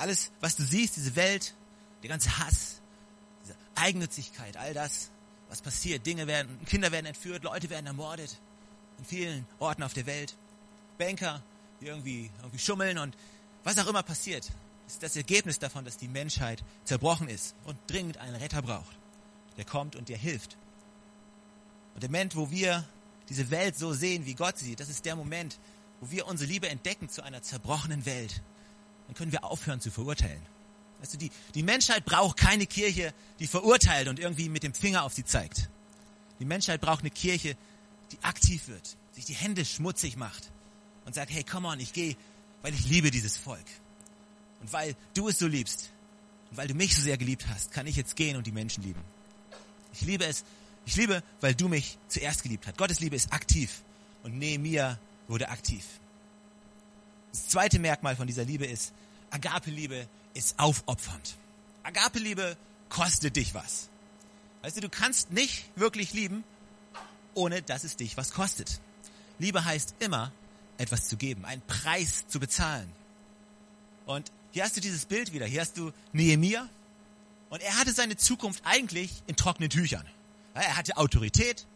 [0.00, 1.54] Alles, was du siehst, diese Welt,
[2.02, 2.80] der ganze Hass,
[3.44, 5.10] diese Eigennützigkeit, all das,
[5.50, 6.06] was passiert.
[6.06, 8.40] Dinge werden, Kinder werden entführt, Leute werden ermordet.
[8.98, 10.36] In vielen Orten auf der Welt.
[10.96, 11.42] Banker,
[11.82, 13.14] die irgendwie, irgendwie schummeln und
[13.62, 14.50] was auch immer passiert,
[14.86, 18.96] ist das Ergebnis davon, dass die Menschheit zerbrochen ist und dringend einen Retter braucht,
[19.58, 20.56] der kommt und dir hilft.
[21.92, 22.88] Und der Moment, wo wir
[23.28, 25.58] diese Welt so sehen, wie Gott sieht, das ist der Moment,
[26.00, 28.40] wo wir unsere Liebe entdecken zu einer zerbrochenen Welt.
[29.10, 30.40] Dann können wir aufhören zu verurteilen.
[31.10, 35.14] Du, die, die Menschheit braucht keine Kirche, die verurteilt und irgendwie mit dem Finger auf
[35.14, 35.68] sie zeigt.
[36.38, 37.56] Die Menschheit braucht eine Kirche,
[38.12, 40.52] die aktiv wird, sich die Hände schmutzig macht
[41.06, 42.16] und sagt, hey, come on, ich gehe,
[42.62, 43.64] weil ich liebe dieses Volk.
[44.60, 45.90] Und weil du es so liebst
[46.52, 48.84] und weil du mich so sehr geliebt hast, kann ich jetzt gehen und die Menschen
[48.84, 49.02] lieben.
[49.92, 50.44] Ich liebe es,
[50.86, 52.78] ich liebe, weil du mich zuerst geliebt hast.
[52.78, 53.82] Gottes Liebe ist aktiv
[54.22, 55.84] und Nehemiah wurde aktiv.
[57.32, 58.92] Das zweite Merkmal von dieser Liebe ist,
[59.30, 61.36] Agape-Liebe ist aufopfernd.
[61.82, 62.56] Agape-Liebe
[62.88, 63.88] kostet dich was.
[64.62, 66.44] Weißt du, du kannst nicht wirklich lieben,
[67.34, 68.80] ohne dass es dich was kostet.
[69.38, 70.32] Liebe heißt immer,
[70.76, 72.90] etwas zu geben, einen Preis zu bezahlen.
[74.06, 75.46] Und hier hast du dieses Bild wieder.
[75.46, 76.68] Hier hast du Nehemiah.
[77.48, 80.06] Und er hatte seine Zukunft eigentlich in trockenen Tüchern.
[80.54, 81.66] Er hatte Autorität,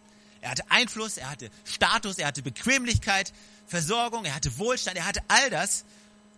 [0.41, 3.33] er hatte Einfluss, er hatte Status, er hatte Bequemlichkeit,
[3.67, 5.85] Versorgung, er hatte Wohlstand, er hatte all das.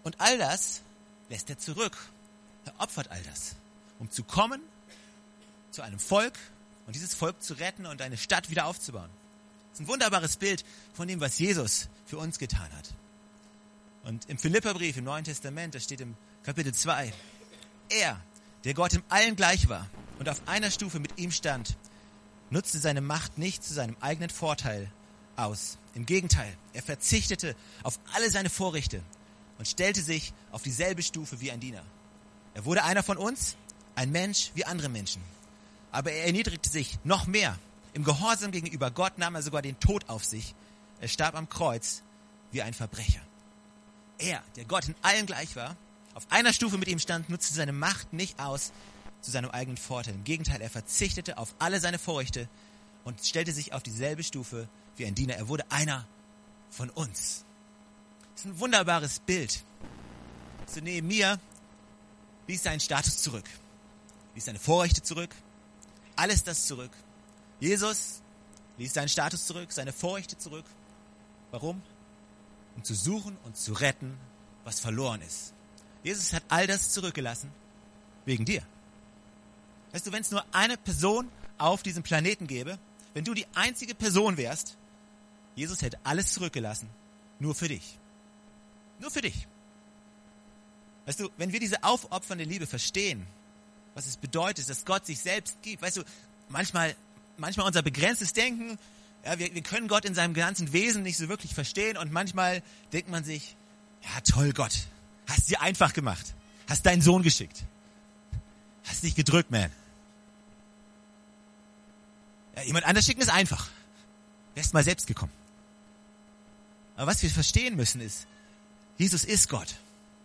[0.05, 0.83] Und all das
[1.29, 1.97] lässt er zurück.
[2.65, 3.57] Er opfert all das,
[3.99, 4.61] um zu kommen
[5.71, 6.39] zu einem Volk
[6.87, 9.11] und dieses Volk zu retten und eine Stadt wieder aufzubauen.
[9.71, 12.95] Das ist ein wunderbares Bild von dem, was Jesus für uns getan hat.
[14.05, 17.13] Und im Philipperbrief im Neuen Testament, da steht im Kapitel 2,
[17.91, 18.21] er,
[18.65, 19.87] der Gott im Allen gleich war
[20.19, 21.77] und auf einer Stufe mit ihm stand,
[22.51, 24.91] nutzte seine Macht nicht zu seinem eigenen Vorteil
[25.37, 25.77] aus.
[25.95, 29.03] Im Gegenteil, er verzichtete auf alle seine Vorrechte
[29.59, 31.83] und stellte sich auf dieselbe Stufe wie ein Diener.
[32.55, 33.57] Er wurde einer von uns,
[33.95, 35.23] ein Mensch wie andere Menschen.
[35.93, 37.59] Aber er erniedrigte sich noch mehr.
[37.95, 40.55] Im Gehorsam gegenüber Gott nahm er sogar den Tod auf sich.
[41.01, 42.03] Er starb am Kreuz
[42.53, 43.21] wie ein Verbrecher.
[44.19, 45.77] Er, der Gott in allen gleich war,
[46.15, 48.73] auf einer Stufe mit ihm stand, nutzte seine Macht nicht aus
[49.23, 50.15] zu seinem eigenen Vorteil.
[50.15, 52.49] Im Gegenteil, er verzichtete auf alle seine Vorrechte
[53.05, 55.37] und stellte sich auf dieselbe Stufe wie ein Diener.
[55.37, 56.07] Er wurde einer
[56.71, 57.46] von uns.
[58.37, 59.65] Das ist ein wunderbares Bild.
[60.67, 61.41] So neben mir
[62.47, 63.49] ließ seinen Status zurück,
[64.37, 65.35] ließ seine Vorrechte zurück,
[66.15, 66.93] alles das zurück.
[67.59, 68.23] Jesus
[68.79, 70.67] ließ seinen Status zurück, seine Vorrechte zurück.
[71.51, 71.83] Warum?
[72.77, 74.17] um zu suchen und zu retten,
[74.65, 75.55] was verloren ist.
[76.05, 77.51] Jesus hat all das zurückgelassen
[78.25, 78.63] wegen dir.
[79.93, 82.79] Weißt du, wenn es nur eine Person auf diesem Planeten gäbe,
[83.15, 84.77] wenn du die einzige Person wärst,
[85.55, 86.89] Jesus hätte alles zurückgelassen,
[87.39, 87.99] nur für dich.
[88.99, 89.47] Nur für dich.
[91.07, 93.27] Weißt du, wenn wir diese aufopfernde Liebe verstehen,
[93.95, 96.03] was es bedeutet, dass Gott sich selbst gibt, weißt du,
[96.49, 96.95] manchmal,
[97.37, 98.79] manchmal unser begrenztes Denken,
[99.25, 102.63] ja, wir, wir können Gott in seinem ganzen Wesen nicht so wirklich verstehen und manchmal
[102.93, 103.57] denkt man sich,
[104.03, 104.87] ja toll Gott,
[105.27, 106.35] hast dir einfach gemacht,
[106.69, 107.65] hast deinen Sohn geschickt,
[108.85, 109.71] hast dich gedrückt, man.
[112.57, 113.69] Ja, jemand anders schicken ist einfach.
[114.55, 115.33] Wärst mal selbst gekommen.
[116.97, 118.27] Aber was wir verstehen müssen ist,
[118.99, 119.75] Jesus ist Gott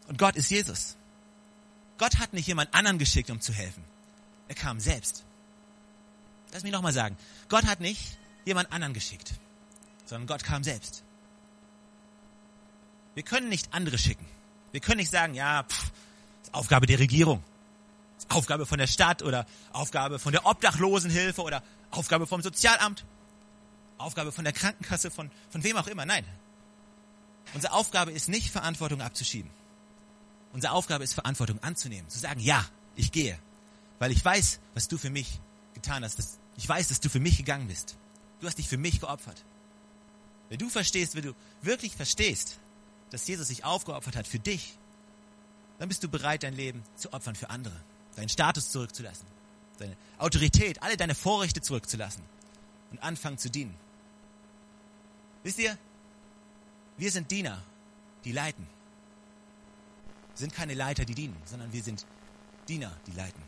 [0.07, 0.95] und Gott ist Jesus.
[1.97, 3.84] Gott hat nicht jemand anderen geschickt, um zu helfen.
[4.47, 5.23] Er kam selbst.
[6.51, 7.17] Lass mich nochmal sagen.
[7.49, 9.34] Gott hat nicht jemand anderen geschickt,
[10.05, 11.03] sondern Gott kam selbst.
[13.13, 14.25] Wir können nicht andere schicken.
[14.71, 15.91] Wir können nicht sagen, ja, pff,
[16.43, 17.43] ist Aufgabe der Regierung,
[18.17, 23.05] ist Aufgabe von der Stadt oder Aufgabe von der Obdachlosenhilfe oder Aufgabe vom Sozialamt,
[23.97, 26.05] Aufgabe von der Krankenkasse, von, von wem auch immer.
[26.05, 26.25] Nein.
[27.53, 29.51] Unsere Aufgabe ist nicht, Verantwortung abzuschieben.
[30.53, 32.09] Unsere Aufgabe ist, Verantwortung anzunehmen.
[32.09, 33.37] Zu sagen, ja, ich gehe.
[33.99, 35.39] Weil ich weiß, was du für mich
[35.73, 36.39] getan hast.
[36.57, 37.97] Ich weiß, dass du für mich gegangen bist.
[38.39, 39.43] Du hast dich für mich geopfert.
[40.49, 42.59] Wenn du verstehst, wenn du wirklich verstehst,
[43.11, 44.77] dass Jesus sich aufgeopfert hat für dich,
[45.79, 47.75] dann bist du bereit, dein Leben zu opfern für andere,
[48.15, 49.25] deinen Status zurückzulassen,
[49.79, 52.23] deine Autorität, alle deine Vorrechte zurückzulassen
[52.91, 53.75] und anfangen zu dienen.
[55.43, 55.77] Wisst ihr,
[56.97, 57.62] wir sind Diener,
[58.23, 58.67] die leiten.
[60.34, 62.06] Wir sind keine Leiter, die dienen, sondern wir sind
[62.67, 63.41] Diener, die leiten.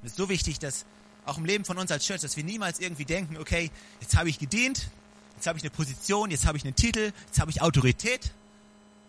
[0.00, 0.84] Und es ist so wichtig, dass
[1.24, 4.28] auch im Leben von uns als Church, dass wir niemals irgendwie denken, okay, jetzt habe
[4.28, 4.88] ich gedient,
[5.34, 8.32] jetzt habe ich eine Position, jetzt habe ich einen Titel, jetzt habe ich Autorität.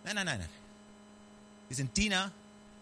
[0.03, 0.49] Nein, nein, nein, nein.
[1.67, 2.31] Wir sind Diener,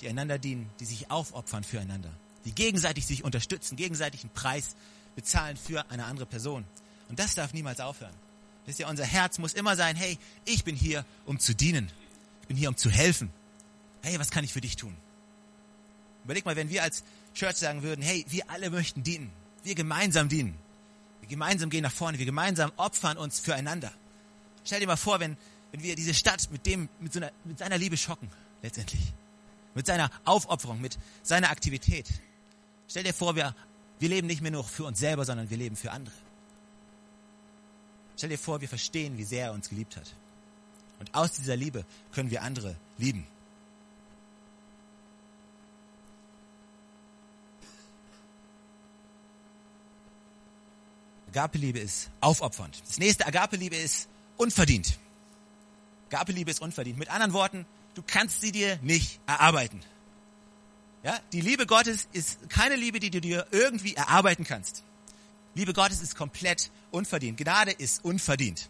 [0.01, 2.11] die einander dienen, die sich aufopfern füreinander,
[2.45, 4.75] die gegenseitig sich unterstützen, gegenseitig einen Preis
[5.15, 6.65] bezahlen für eine andere Person.
[7.09, 8.13] Und das darf niemals aufhören.
[8.67, 11.91] Ist ja unser Herz muss immer sein, hey, ich bin hier, um zu dienen.
[12.41, 13.31] Ich bin hier, um zu helfen.
[14.01, 14.95] Hey, was kann ich für dich tun?
[16.23, 17.03] Überleg mal, wenn wir als
[17.35, 19.31] Church sagen würden, hey, wir alle möchten dienen.
[19.63, 20.55] Wir gemeinsam dienen.
[21.21, 22.17] Wir gemeinsam gehen nach vorne.
[22.17, 23.91] Wir gemeinsam opfern uns füreinander.
[24.63, 25.37] Stell dir mal vor, wenn,
[25.71, 28.29] wenn wir diese Stadt mit dem, mit, so einer, mit seiner Liebe schocken,
[28.63, 29.01] letztendlich.
[29.75, 32.07] Mit seiner Aufopferung, mit seiner Aktivität.
[32.87, 33.55] Stell dir vor, wir,
[33.99, 36.15] wir leben nicht mehr nur für uns selber, sondern wir leben für andere.
[38.17, 40.13] Stell dir vor, wir verstehen, wie sehr er uns geliebt hat.
[40.99, 43.27] Und aus dieser Liebe können wir andere lieben.
[51.35, 52.81] Agape-Liebe ist aufopfernd.
[52.87, 54.97] Das nächste Agape-Liebe ist unverdient.
[56.09, 56.97] Agape-Liebe ist unverdient.
[56.97, 59.81] Mit anderen Worten, du kannst sie dir nicht erarbeiten.
[61.03, 64.83] Ja, die Liebe Gottes ist keine Liebe, die du dir irgendwie erarbeiten kannst.
[65.55, 67.37] Liebe Gottes ist komplett unverdient.
[67.37, 68.69] Gnade ist unverdient.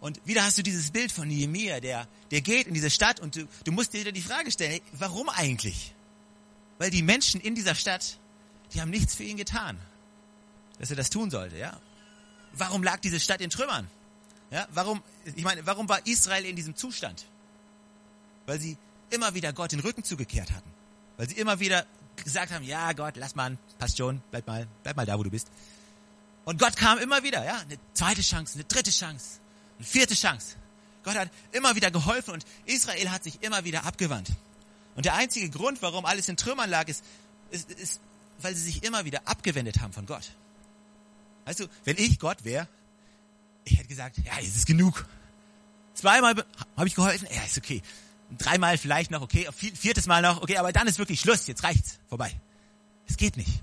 [0.00, 3.36] Und wieder hast du dieses Bild von Nehemiah, der, der geht in diese Stadt und
[3.36, 5.94] du, du musst dir wieder die Frage stellen, hey, warum eigentlich?
[6.78, 8.18] Weil die Menschen in dieser Stadt,
[8.74, 9.78] die haben nichts für ihn getan,
[10.78, 11.78] dass er das tun sollte, ja.
[12.52, 13.88] Warum lag diese Stadt in Trümmern?
[14.50, 17.24] Ja, warum, ich meine, warum war Israel in diesem Zustand?
[18.46, 18.76] Weil sie
[19.10, 20.70] immer wieder Gott den Rücken zugekehrt hatten.
[21.16, 21.86] Weil sie immer wieder
[22.22, 25.30] gesagt haben, ja Gott, lass mal, passt schon, bleib mal, bleib mal da, wo du
[25.30, 25.48] bist.
[26.44, 29.40] Und Gott kam immer wieder, ja, eine zweite Chance, eine dritte Chance,
[29.78, 30.56] eine vierte Chance.
[31.02, 34.30] Gott hat immer wieder geholfen und Israel hat sich immer wieder abgewandt.
[34.94, 37.04] Und der einzige Grund, warum alles in Trümmern lag, ist,
[37.50, 38.00] ist, ist
[38.40, 40.32] weil sie sich immer wieder abgewendet haben von Gott.
[41.44, 42.68] Weißt du, wenn ich Gott wäre,
[43.64, 45.06] ich hätte gesagt, ja, jetzt ist genug.
[45.94, 46.34] Zweimal
[46.76, 47.82] habe ich geholfen, ja, ist okay.
[48.38, 51.98] Dreimal vielleicht noch, okay, viertes Mal noch, okay, aber dann ist wirklich Schluss, jetzt reicht's,
[52.08, 52.34] vorbei.
[53.06, 53.62] Es geht nicht.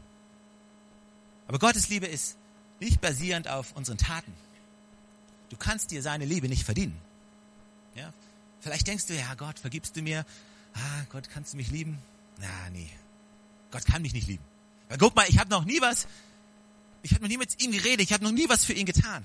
[1.47, 2.37] Aber Gottes Liebe ist
[2.81, 4.33] nicht basierend auf unseren Taten.
[5.49, 6.97] Du kannst dir seine Liebe nicht verdienen.
[7.95, 8.11] Ja?
[8.59, 10.25] Vielleicht denkst du, ja Gott, vergibst du mir?
[10.73, 11.97] Ah, Gott, kannst du mich lieben?
[12.39, 12.89] Na, nee.
[13.71, 14.43] Gott kann mich nicht lieben.
[14.89, 16.07] Weil guck mal, ich habe noch nie was,
[17.03, 19.23] ich habe noch nie mit ihm geredet, ich habe noch nie was für ihn getan.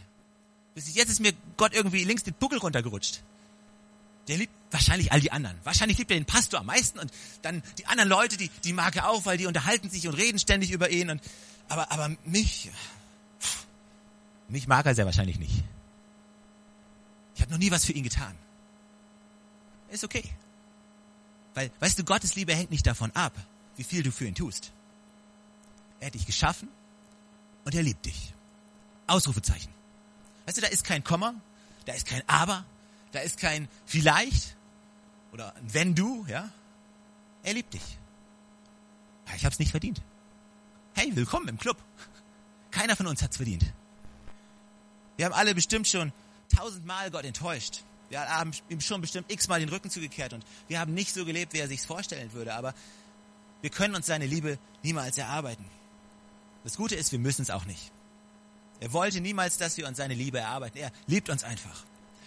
[0.75, 3.23] Bis jetzt ist mir Gott irgendwie links den Buckel runtergerutscht.
[4.29, 5.57] Der liebt wahrscheinlich all die anderen.
[5.65, 8.97] Wahrscheinlich liebt er den Pastor am meisten und dann die anderen Leute, die, die mag
[8.97, 11.11] er auch, weil die unterhalten sich und reden ständig über ihn.
[11.11, 11.23] Und,
[11.69, 12.71] aber, aber mich,
[14.49, 15.65] mich mag er sehr wahrscheinlich nicht.
[17.35, 18.35] Ich habe noch nie was für ihn getan.
[19.91, 20.25] Ist okay.
[21.55, 23.33] Weil, weißt du, Gottes Liebe hängt nicht davon ab,
[23.77, 24.73] wie viel du für ihn tust.
[26.01, 26.69] Er hat dich geschaffen
[27.65, 28.33] und er liebt dich.
[29.07, 29.73] Ausrufezeichen.
[30.47, 31.35] Weißt du, da ist kein Komma,
[31.85, 32.65] da ist kein Aber,
[33.13, 34.57] da ist kein vielleicht
[35.33, 36.51] oder wenn du, ja.
[37.43, 37.99] Er liebt dich.
[39.37, 40.01] Ich habe es nicht verdient.
[40.95, 41.77] Hey, willkommen im Club.
[42.71, 43.73] Keiner von uns hat's verdient.
[45.17, 46.13] Wir haben alle bestimmt schon
[46.55, 47.83] tausendmal Gott enttäuscht.
[48.09, 51.53] Wir haben ihm schon bestimmt x-mal den Rücken zugekehrt und wir haben nicht so gelebt,
[51.53, 52.55] wie er sich's vorstellen würde.
[52.55, 52.75] Aber
[53.63, 55.65] wir können uns seine Liebe niemals erarbeiten.
[56.63, 57.91] Das Gute ist, wir müssen es auch nicht.
[58.81, 60.79] Er wollte niemals, dass wir uns seine Liebe erarbeiten.
[60.79, 61.85] Er liebt uns einfach.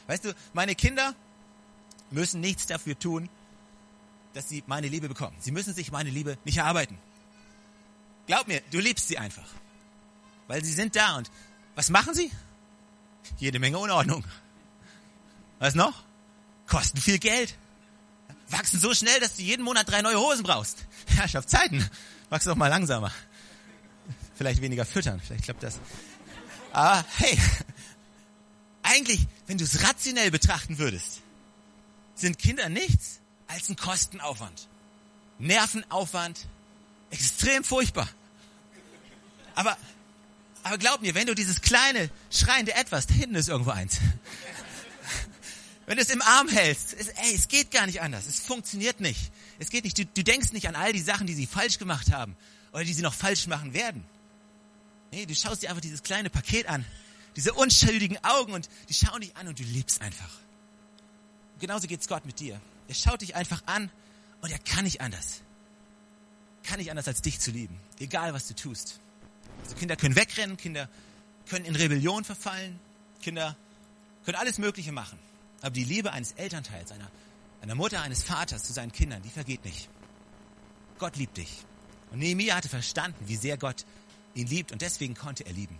[0.07, 1.15] Weißt du, meine Kinder
[2.09, 3.29] müssen nichts dafür tun,
[4.33, 5.35] dass sie meine Liebe bekommen.
[5.39, 6.97] Sie müssen sich meine Liebe nicht erarbeiten.
[8.27, 9.47] Glaub mir, du liebst sie einfach.
[10.47, 11.31] Weil sie sind da und
[11.75, 12.31] was machen sie?
[13.37, 14.23] Jede Menge Unordnung.
[15.59, 16.03] Was noch?
[16.67, 17.55] Kosten viel Geld.
[18.49, 20.85] Wachsen so schnell, dass du jeden Monat drei neue Hosen brauchst.
[21.07, 21.87] Herrschaft Zeiten.
[22.29, 23.11] Wachs doch mal langsamer.
[24.35, 25.19] Vielleicht weniger füttern.
[25.19, 25.79] Vielleicht klappt das.
[26.71, 27.37] Aber hey,
[28.83, 31.21] eigentlich, wenn du es rationell betrachten würdest,
[32.15, 34.67] sind Kinder nichts als ein Kostenaufwand.
[35.39, 36.47] Nervenaufwand.
[37.11, 38.07] Extrem furchtbar.
[39.55, 39.77] Aber
[40.63, 43.97] aber glaub mir, wenn du dieses kleine, schreiende Etwas, da hinten ist irgendwo eins.
[45.85, 48.27] Wenn du es im Arm hältst, es, ey, es geht gar nicht anders.
[48.27, 49.31] Es funktioniert nicht.
[49.57, 49.97] Es geht nicht.
[49.97, 52.37] Du, du denkst nicht an all die Sachen, die sie falsch gemacht haben
[52.71, 54.03] oder die sie noch falsch machen werden.
[55.11, 56.85] Nee, du schaust dir einfach dieses kleine Paket an,
[57.35, 60.29] diese unschuldigen Augen und die schauen dich an und du liebst einfach.
[61.55, 62.61] Und genauso geht's Gott mit dir.
[62.87, 63.89] Er schaut dich einfach an
[64.41, 65.41] und er kann nicht anders.
[66.61, 68.99] Kann nicht anders als dich zu lieben, egal was du tust.
[69.63, 70.89] Also Kinder können wegrennen, Kinder
[71.49, 72.79] können in Rebellion verfallen,
[73.21, 73.55] Kinder
[74.25, 75.19] können alles Mögliche machen.
[75.61, 77.09] Aber die Liebe eines Elternteils, einer,
[77.61, 79.89] einer Mutter, eines Vaters zu seinen Kindern, die vergeht nicht.
[80.97, 81.65] Gott liebt dich.
[82.11, 83.85] Und Nehemiah hatte verstanden, wie sehr Gott
[84.33, 85.77] ihn liebt und deswegen konnte er lieben.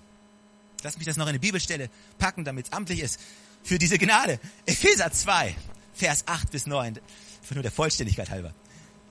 [0.83, 3.19] Lass mich das noch in eine Bibelstelle packen, damit es amtlich ist
[3.63, 4.39] für diese Gnade.
[4.65, 5.55] Epheser 2,
[5.93, 6.99] Vers 8 bis 9.
[7.41, 8.53] Für nur der Vollständigkeit halber.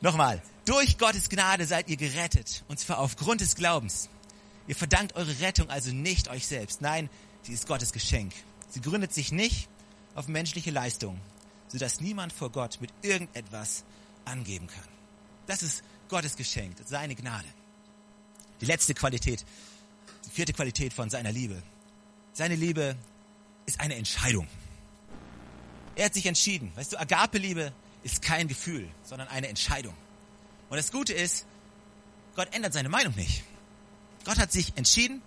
[0.00, 0.42] Nochmal.
[0.64, 4.08] Durch Gottes Gnade seid ihr gerettet, und zwar aufgrund des Glaubens.
[4.68, 6.82] Ihr verdankt eure Rettung also nicht euch selbst.
[6.82, 7.08] Nein,
[7.42, 8.34] sie ist Gottes Geschenk.
[8.68, 9.68] Sie gründet sich nicht
[10.14, 11.20] auf menschliche Leistungen,
[11.68, 13.84] sodass niemand vor Gott mit irgendetwas
[14.26, 14.84] angeben kann.
[15.46, 17.48] Das ist Gottes Geschenk, seine Gnade.
[18.60, 19.44] Die letzte Qualität,
[20.26, 21.62] die vierte Qualität von seiner Liebe.
[22.34, 22.94] Seine Liebe
[23.64, 24.46] ist eine Entscheidung.
[25.96, 26.72] Er hat sich entschieden.
[26.76, 29.94] Weißt du, Agape-Liebe ist kein Gefühl, sondern eine Entscheidung.
[30.68, 31.46] Und das Gute ist,
[32.36, 33.42] Gott ändert seine Meinung nicht.
[34.24, 35.22] Gott hat sich entschieden,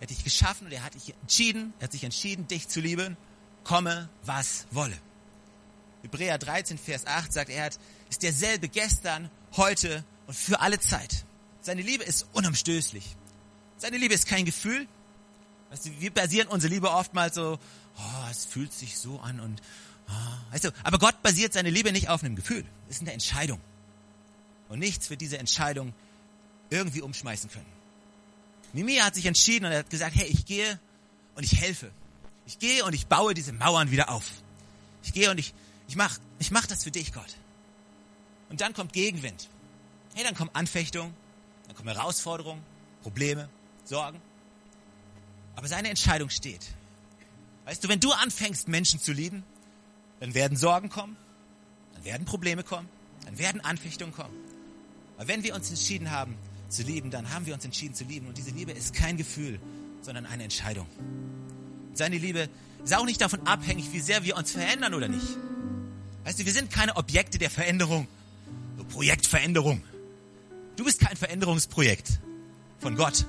[0.00, 2.80] er hat dich geschaffen und er hat dich entschieden, er hat sich entschieden, dich zu
[2.80, 3.16] lieben,
[3.62, 4.96] komme, was wolle.
[6.02, 7.78] Hebräer 13, Vers 8 sagt, er hat,
[8.10, 11.24] ist derselbe gestern, heute und für alle Zeit.
[11.62, 13.16] Seine Liebe ist unumstößlich.
[13.78, 14.86] Seine Liebe ist kein Gefühl.
[15.70, 17.58] Weißt du, wir basieren unsere Liebe oftmals so,
[17.96, 19.62] oh, es fühlt sich so an und,
[20.08, 22.64] oh, weißt du, aber Gott basiert seine Liebe nicht auf einem Gefühl.
[22.88, 23.60] Es ist eine Entscheidung.
[24.68, 25.94] Und nichts wird diese Entscheidung
[26.70, 27.73] irgendwie umschmeißen können.
[28.74, 30.80] Mimia hat sich entschieden und er hat gesagt, hey, ich gehe
[31.36, 31.90] und ich helfe.
[32.44, 34.30] Ich gehe und ich baue diese Mauern wieder auf.
[35.04, 35.54] Ich gehe und ich,
[35.88, 37.36] ich mach, ich mach das für dich, Gott.
[38.50, 39.48] Und dann kommt Gegenwind.
[40.14, 41.14] Hey, dann kommt Anfechtung,
[41.66, 42.62] dann kommen Herausforderungen,
[43.02, 43.48] Probleme,
[43.84, 44.20] Sorgen.
[45.54, 46.66] Aber seine Entscheidung steht.
[47.66, 49.44] Weißt du, wenn du anfängst, Menschen zu lieben,
[50.18, 51.16] dann werden Sorgen kommen,
[51.94, 52.88] dann werden Probleme kommen,
[53.24, 54.34] dann werden Anfechtungen kommen.
[55.16, 56.36] Aber wenn wir uns entschieden haben
[56.68, 58.26] zu lieben, dann haben wir uns entschieden zu lieben.
[58.26, 59.60] Und diese Liebe ist kein Gefühl,
[60.02, 60.86] sondern eine Entscheidung.
[61.94, 62.48] Seine Liebe
[62.82, 65.36] ist auch nicht davon abhängig, wie sehr wir uns verändern oder nicht.
[66.24, 68.08] Weißt du, wir sind keine Objekte der Veränderung.
[68.76, 69.82] So Projektveränderung.
[70.76, 72.20] Du bist kein Veränderungsprojekt
[72.80, 73.26] von Gott.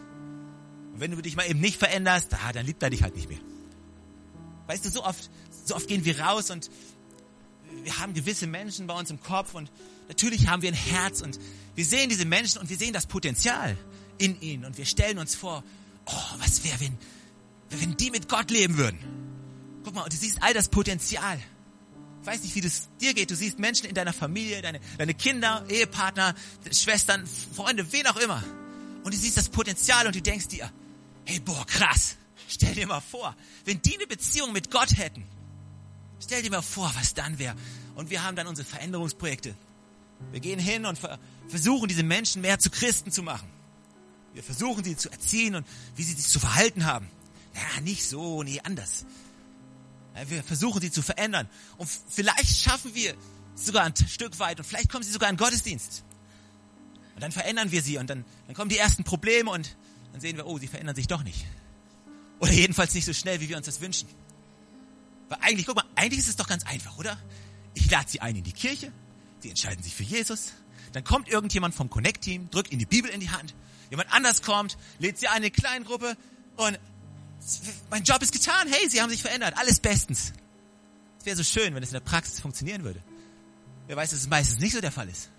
[0.93, 3.29] Und wenn du dich mal eben nicht veränderst, ah, dann liebt er dich halt nicht
[3.29, 3.39] mehr.
[4.67, 5.29] Weißt du, so oft,
[5.65, 6.71] so oft gehen wir raus und
[7.83, 9.71] wir haben gewisse Menschen bei uns im Kopf und
[10.07, 11.39] natürlich haben wir ein Herz und
[11.75, 13.77] wir sehen diese Menschen und wir sehen das Potenzial
[14.17, 15.63] in ihnen und wir stellen uns vor,
[16.05, 16.97] oh, was wäre, wenn,
[17.69, 18.99] wenn die mit Gott leben würden?
[19.83, 21.39] Guck mal, und du siehst all das Potenzial.
[22.21, 23.29] Ich weiß nicht, wie das dir geht.
[23.29, 26.33] Du siehst Menschen in deiner Familie, deine, deine Kinder, Ehepartner,
[26.71, 28.43] Schwestern, Freunde, wen auch immer.
[29.03, 30.71] Und du siehst das Potenzial und du denkst dir,
[31.25, 32.15] hey, boah, krass.
[32.47, 33.35] Stell dir mal vor,
[33.65, 35.25] wenn die eine Beziehung mit Gott hätten,
[36.25, 37.55] Stell dir mal vor, was dann wäre.
[37.95, 39.53] Und wir haben dann unsere Veränderungsprojekte.
[40.31, 40.99] Wir gehen hin und
[41.47, 43.47] versuchen, diese Menschen mehr zu Christen zu machen.
[44.33, 47.07] Wir versuchen, sie zu erziehen und wie sie sich zu verhalten haben.
[47.53, 49.05] Ja, nicht so, nee, anders.
[50.27, 51.47] Wir versuchen, sie zu verändern.
[51.77, 53.15] Und vielleicht schaffen wir
[53.55, 56.03] sogar ein Stück weit und vielleicht kommen sie sogar in Gottesdienst.
[57.15, 59.75] Und dann verändern wir sie und dann, dann kommen die ersten Probleme und
[60.11, 61.45] dann sehen wir, oh, sie verändern sich doch nicht.
[62.39, 64.09] Oder jedenfalls nicht so schnell, wie wir uns das wünschen.
[65.29, 67.17] Weil eigentlich, guck mal, eigentlich ist es doch ganz einfach, oder?
[67.73, 68.91] Ich lade sie ein in die Kirche,
[69.39, 70.51] sie entscheiden sich für Jesus,
[70.95, 73.53] dann kommt irgendjemand vom Connect-Team, drückt ihnen die Bibel in die Hand,
[73.89, 76.17] jemand anders kommt, lädt sie ein in eine kleine Gruppe
[76.57, 76.79] und
[77.89, 80.33] mein Job ist getan, hey, sie haben sich verändert, alles bestens.
[81.19, 83.01] Es wäre so schön, wenn es in der Praxis funktionieren würde.
[83.87, 85.29] Wer weiß, dass es meistens nicht so der Fall ist.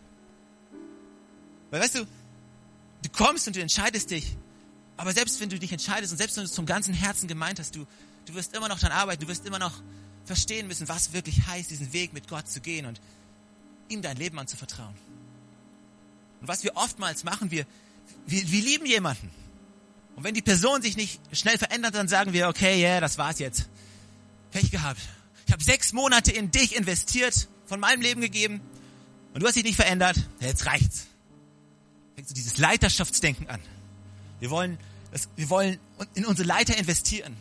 [1.70, 4.36] Weil weißt du, du kommst und du entscheidest dich,
[4.96, 7.58] aber selbst wenn du dich entscheidest und selbst wenn du es zum ganzen Herzen gemeint
[7.58, 7.86] hast, du,
[8.26, 9.72] Du wirst immer noch daran arbeiten, du wirst immer noch
[10.24, 13.00] verstehen müssen, was wirklich heißt, diesen Weg mit Gott zu gehen und
[13.88, 14.94] ihm dein Leben anzuvertrauen.
[16.40, 17.66] Und was wir oftmals machen, wir,
[18.27, 19.31] wir, wir lieben jemanden.
[20.16, 23.18] Und wenn die Person sich nicht schnell verändert, dann sagen wir, okay, ja, yeah, das
[23.18, 23.68] war's jetzt.
[24.51, 25.01] Pech gehabt.
[25.46, 28.61] Ich habe sechs Monate in dich investiert, von meinem Leben gegeben
[29.35, 30.16] und du hast dich nicht verändert.
[30.40, 31.09] Jetzt reicht's.
[32.14, 33.61] Fängst du dieses Leiterschaftsdenken an.
[34.40, 34.79] Wir wollen,
[35.37, 35.79] wir wollen
[36.14, 37.37] in unsere Leiter investieren.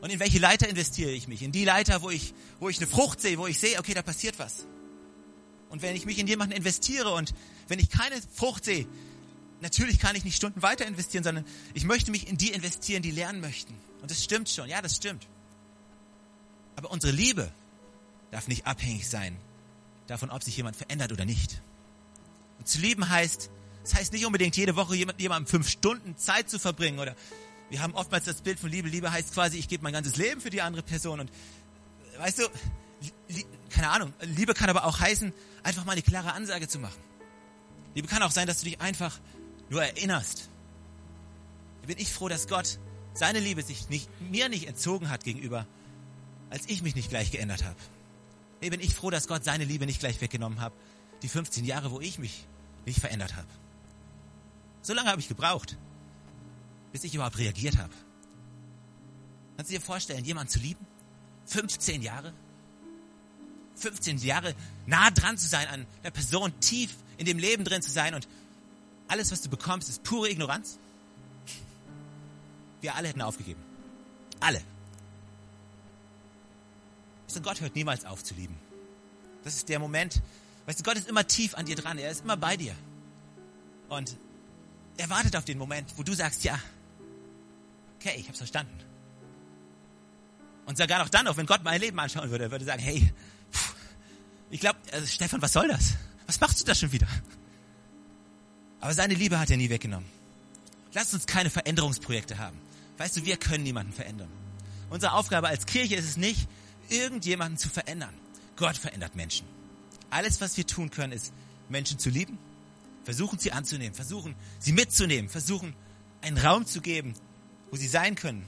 [0.00, 1.42] Und in welche Leiter investiere ich mich?
[1.42, 4.02] In die Leiter, wo ich, wo ich eine Frucht sehe, wo ich sehe, okay, da
[4.02, 4.66] passiert was.
[5.72, 7.32] Und wenn ich mich in jemanden investiere und
[7.66, 8.86] wenn ich keine Frucht sehe,
[9.62, 13.10] natürlich kann ich nicht Stunden weiter investieren, sondern ich möchte mich in die investieren, die
[13.10, 13.74] lernen möchten.
[14.02, 15.26] Und das stimmt schon, ja, das stimmt.
[16.76, 17.50] Aber unsere Liebe
[18.30, 19.34] darf nicht abhängig sein
[20.08, 21.62] davon, ob sich jemand verändert oder nicht.
[22.58, 23.48] Und zu lieben heißt,
[23.82, 27.16] das heißt nicht unbedingt jede Woche jemand, jemandem fünf Stunden Zeit zu verbringen oder
[27.70, 28.90] wir haben oftmals das Bild von Liebe.
[28.90, 31.20] Liebe heißt quasi, ich gebe mein ganzes Leben für die andere Person.
[31.20, 31.30] Und
[32.18, 32.48] weißt du,
[33.70, 35.32] keine Ahnung, Liebe kann aber auch heißen,
[35.62, 37.00] einfach mal eine klare Ansage zu machen.
[37.94, 39.18] Liebe kann auch sein, dass du dich einfach
[39.70, 40.48] nur erinnerst.
[41.86, 42.78] Bin ich froh, dass Gott
[43.14, 45.66] seine Liebe sich nicht, mir nicht entzogen hat gegenüber,
[46.50, 47.76] als ich mich nicht gleich geändert habe.
[48.60, 50.72] Bin ich froh, dass Gott seine Liebe nicht gleich weggenommen hat,
[51.22, 52.46] die 15 Jahre, wo ich mich
[52.86, 53.48] nicht verändert habe.
[54.82, 55.76] So lange habe ich gebraucht
[56.92, 57.92] bis ich überhaupt reagiert habe.
[59.56, 60.86] Kannst du dir vorstellen, jemanden zu lieben?
[61.46, 62.32] 15 Jahre?
[63.76, 64.54] 15 Jahre
[64.86, 68.28] nah dran zu sein an der Person, tief in dem Leben drin zu sein und
[69.08, 70.78] alles, was du bekommst, ist pure Ignoranz?
[72.80, 73.60] Wir alle hätten aufgegeben.
[74.40, 74.60] Alle.
[77.26, 78.58] Weißt du, Gott hört niemals auf zu lieben.
[79.44, 80.20] Das ist der Moment.
[80.66, 81.98] Weißt du, Gott ist immer tief an dir dran.
[81.98, 82.74] Er ist immer bei dir.
[83.88, 84.16] Und
[84.96, 86.58] er wartet auf den Moment, wo du sagst, ja,
[87.98, 88.78] okay, ich hab's verstanden.
[90.66, 93.12] Und sogar noch dann, auch wenn Gott mein Leben anschauen würde, würde sagen, hey,
[94.52, 95.94] ich glaube, also Stefan, was soll das?
[96.26, 97.08] Was machst du da schon wieder?
[98.80, 100.06] Aber seine Liebe hat er nie weggenommen.
[100.92, 102.58] Lass uns keine Veränderungsprojekte haben.
[102.98, 104.28] Weißt du, wir können niemanden verändern.
[104.90, 106.48] Unsere Aufgabe als Kirche ist es nicht,
[106.90, 108.12] irgendjemanden zu verändern.
[108.56, 109.46] Gott verändert Menschen.
[110.10, 111.32] Alles, was wir tun können, ist,
[111.70, 112.36] Menschen zu lieben,
[113.04, 115.74] versuchen sie anzunehmen, versuchen sie mitzunehmen, versuchen
[116.20, 117.14] einen Raum zu geben,
[117.70, 118.44] wo sie sein können.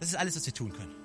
[0.00, 1.01] Das ist alles, was wir tun können.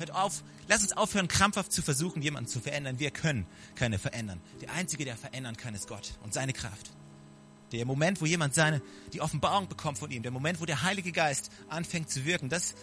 [0.00, 2.98] Hört auf, lass uns aufhören, krampfhaft zu versuchen, jemanden zu verändern.
[2.98, 4.40] Wir können keine verändern.
[4.62, 6.90] Der Einzige, der verändern kann, ist Gott und seine Kraft.
[7.72, 8.80] Der Moment, wo jemand seine,
[9.12, 12.74] die Offenbarung bekommt von ihm, der Moment, wo der Heilige Geist anfängt zu wirken, das,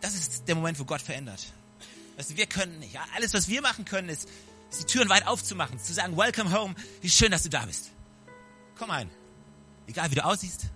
[0.00, 1.52] das ist der Moment, wo Gott verändert.
[2.16, 2.98] Weißt du, wir können nicht.
[3.14, 4.28] Alles, was wir machen können, ist,
[4.70, 7.92] ist die Türen weit aufzumachen, zu sagen, welcome home, wie schön, dass du da bist.
[8.76, 9.08] Komm ein.
[9.86, 10.66] Egal wie du aussiehst,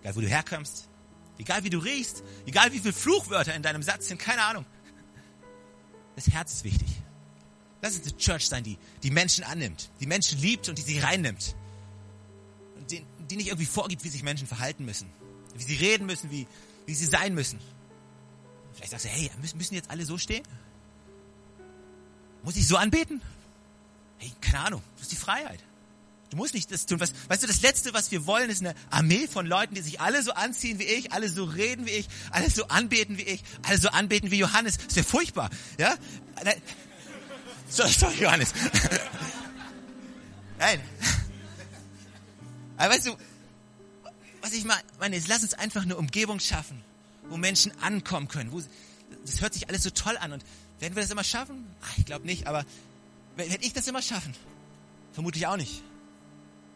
[0.00, 0.88] egal wo du herkommst,
[1.36, 4.64] egal wie du riechst, egal wie viele Fluchwörter in deinem Satz sind, keine Ahnung.
[6.16, 6.88] Das Herz ist wichtig.
[7.80, 10.98] Lass uns eine Church sein, die die Menschen annimmt, die Menschen liebt und die sie
[10.98, 11.56] reinnimmt
[12.92, 15.10] die, die nicht irgendwie vorgibt, wie sich Menschen verhalten müssen,
[15.56, 16.46] wie sie reden müssen, wie,
[16.86, 17.58] wie sie sein müssen.
[18.74, 20.46] Vielleicht sagst du, hey, müssen, müssen jetzt alle so stehen?
[22.42, 23.20] Muss ich so anbeten?
[24.18, 25.62] Hey, keine Ahnung, das ist die Freiheit.
[26.32, 26.98] Du musst nicht das tun.
[26.98, 30.00] Was, weißt du, das Letzte, was wir wollen, ist eine Armee von Leuten, die sich
[30.00, 33.42] alle so anziehen wie ich, alle so reden wie ich, alle so anbeten wie ich,
[33.64, 34.78] alle so anbeten wie Johannes.
[34.78, 35.50] Das wäre furchtbar.
[35.76, 35.94] Ja?
[37.68, 38.54] Sorry, sorry Johannes.
[40.58, 40.80] Nein.
[42.78, 43.16] Aber weißt du,
[44.40, 46.82] was ich meine, ist, lass uns einfach eine Umgebung schaffen,
[47.28, 48.52] wo Menschen ankommen können.
[48.52, 48.62] Wo,
[49.26, 50.32] das hört sich alles so toll an.
[50.32, 50.42] Und
[50.80, 51.66] werden wir das immer schaffen?
[51.82, 52.64] Ach, ich glaube nicht, aber
[53.36, 54.34] werde ich das immer schaffen?
[55.12, 55.82] Vermutlich auch nicht.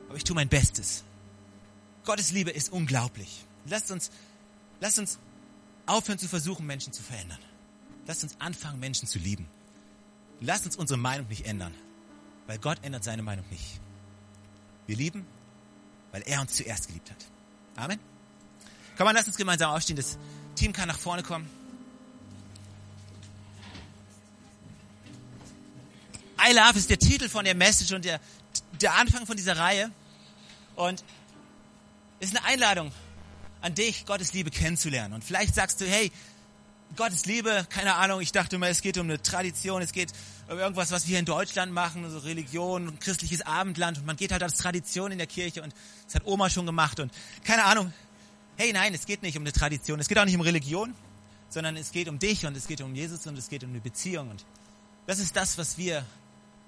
[0.08, 1.04] Aber ich tue mein Bestes.
[2.04, 3.44] Gottes Liebe ist unglaublich.
[3.66, 4.10] Lasst uns,
[4.80, 5.18] lasst uns
[5.86, 7.40] aufhören zu versuchen, Menschen zu verändern.
[8.06, 9.48] Lasst uns anfangen, Menschen zu lieben.
[10.40, 11.74] Lasst uns unsere Meinung nicht ändern,
[12.46, 13.80] weil Gott ändert seine Meinung nicht.
[14.86, 15.26] Wir lieben
[16.16, 17.18] weil er uns zuerst geliebt hat.
[17.76, 18.00] Amen.
[18.96, 19.96] Komm mal, lass uns gemeinsam aufstehen.
[19.96, 20.16] Das
[20.54, 21.46] Team kann nach vorne kommen.
[26.40, 28.18] I Love ist der Titel von der Message und der,
[28.80, 29.90] der Anfang von dieser Reihe.
[30.76, 31.04] Und
[32.20, 32.92] ist eine Einladung
[33.60, 35.14] an dich, Gottes Liebe kennenzulernen.
[35.14, 36.12] Und vielleicht sagst du, hey,
[36.94, 40.12] Gottes Liebe, keine Ahnung, ich dachte mal, es geht um eine Tradition, es geht
[40.48, 44.42] um irgendwas, was wir in Deutschland machen, so Religion, christliches Abendland und man geht halt
[44.42, 47.12] als Tradition in der Kirche und das hat Oma schon gemacht und
[47.44, 47.92] keine Ahnung.
[48.56, 50.94] Hey, nein, es geht nicht um eine Tradition, es geht auch nicht um Religion,
[51.48, 53.80] sondern es geht um dich und es geht um Jesus und es geht um eine
[53.80, 54.46] Beziehung und
[55.06, 56.04] das ist das, was wir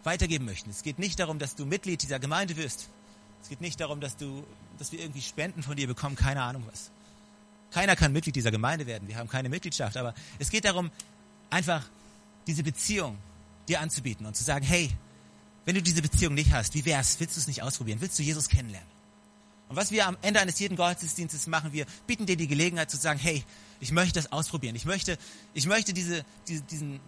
[0.05, 0.70] weitergeben möchten.
[0.70, 2.88] Es geht nicht darum, dass du Mitglied dieser Gemeinde wirst.
[3.42, 4.44] Es geht nicht darum, dass du,
[4.78, 6.90] dass wir irgendwie Spenden von dir bekommen, keine Ahnung was.
[7.70, 9.09] Keiner kann Mitglied dieser Gemeinde werden.
[9.09, 9.96] Wir haben keine Mitgliedschaft.
[9.96, 10.90] Aber es geht darum,
[11.51, 11.84] einfach
[12.46, 13.18] diese Beziehung
[13.68, 14.90] dir anzubieten und zu sagen, hey,
[15.66, 17.20] wenn du diese Beziehung nicht hast, wie wär's?
[17.20, 18.01] Willst du es nicht ausprobieren?
[18.01, 18.88] Willst du Jesus kennenlernen?
[19.68, 22.96] Und was wir am Ende eines jeden Gottesdienstes machen, wir bieten dir die Gelegenheit zu
[22.96, 23.44] sagen, hey,
[23.80, 24.74] ich möchte das ausprobieren.
[24.76, 25.18] Ich möchte,
[25.53, 27.01] ich möchte diese, diese, diesen,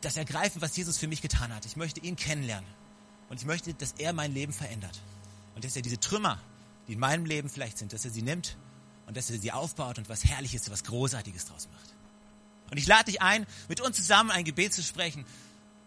[0.00, 1.66] das ergreifen, was Jesus für mich getan hat.
[1.66, 2.68] Ich möchte ihn kennenlernen.
[3.28, 5.00] Und ich möchte, dass er mein Leben verändert.
[5.54, 6.40] Und dass er diese Trümmer,
[6.88, 8.56] die in meinem Leben vielleicht sind, dass er sie nimmt
[9.06, 11.94] und dass er sie aufbaut und was Herrliches, was Großartiges draus macht.
[12.70, 15.24] Und ich lade dich ein, mit uns zusammen ein Gebet zu sprechen,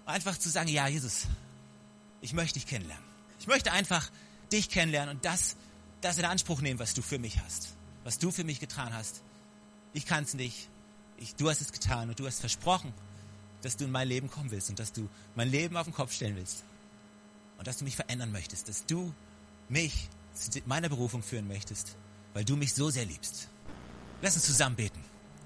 [0.05, 1.27] einfach zu sagen, ja, Jesus,
[2.21, 3.05] ich möchte dich kennenlernen.
[3.39, 4.09] Ich möchte einfach
[4.51, 5.55] dich kennenlernen und das,
[6.01, 7.69] das in Anspruch nehmen, was du für mich hast,
[8.03, 9.21] was du für mich getan hast.
[9.93, 10.69] Ich kann es nicht.
[11.17, 12.93] Ich, du hast es getan und du hast versprochen,
[13.63, 16.13] dass du in mein Leben kommen willst und dass du mein Leben auf den Kopf
[16.13, 16.63] stellen willst
[17.57, 19.11] und dass du mich verändern möchtest, dass du
[19.69, 21.95] mich zu meiner Berufung führen möchtest
[22.33, 23.47] weil du mich so sehr liebst.
[24.21, 24.99] Lass uns zusammen beten.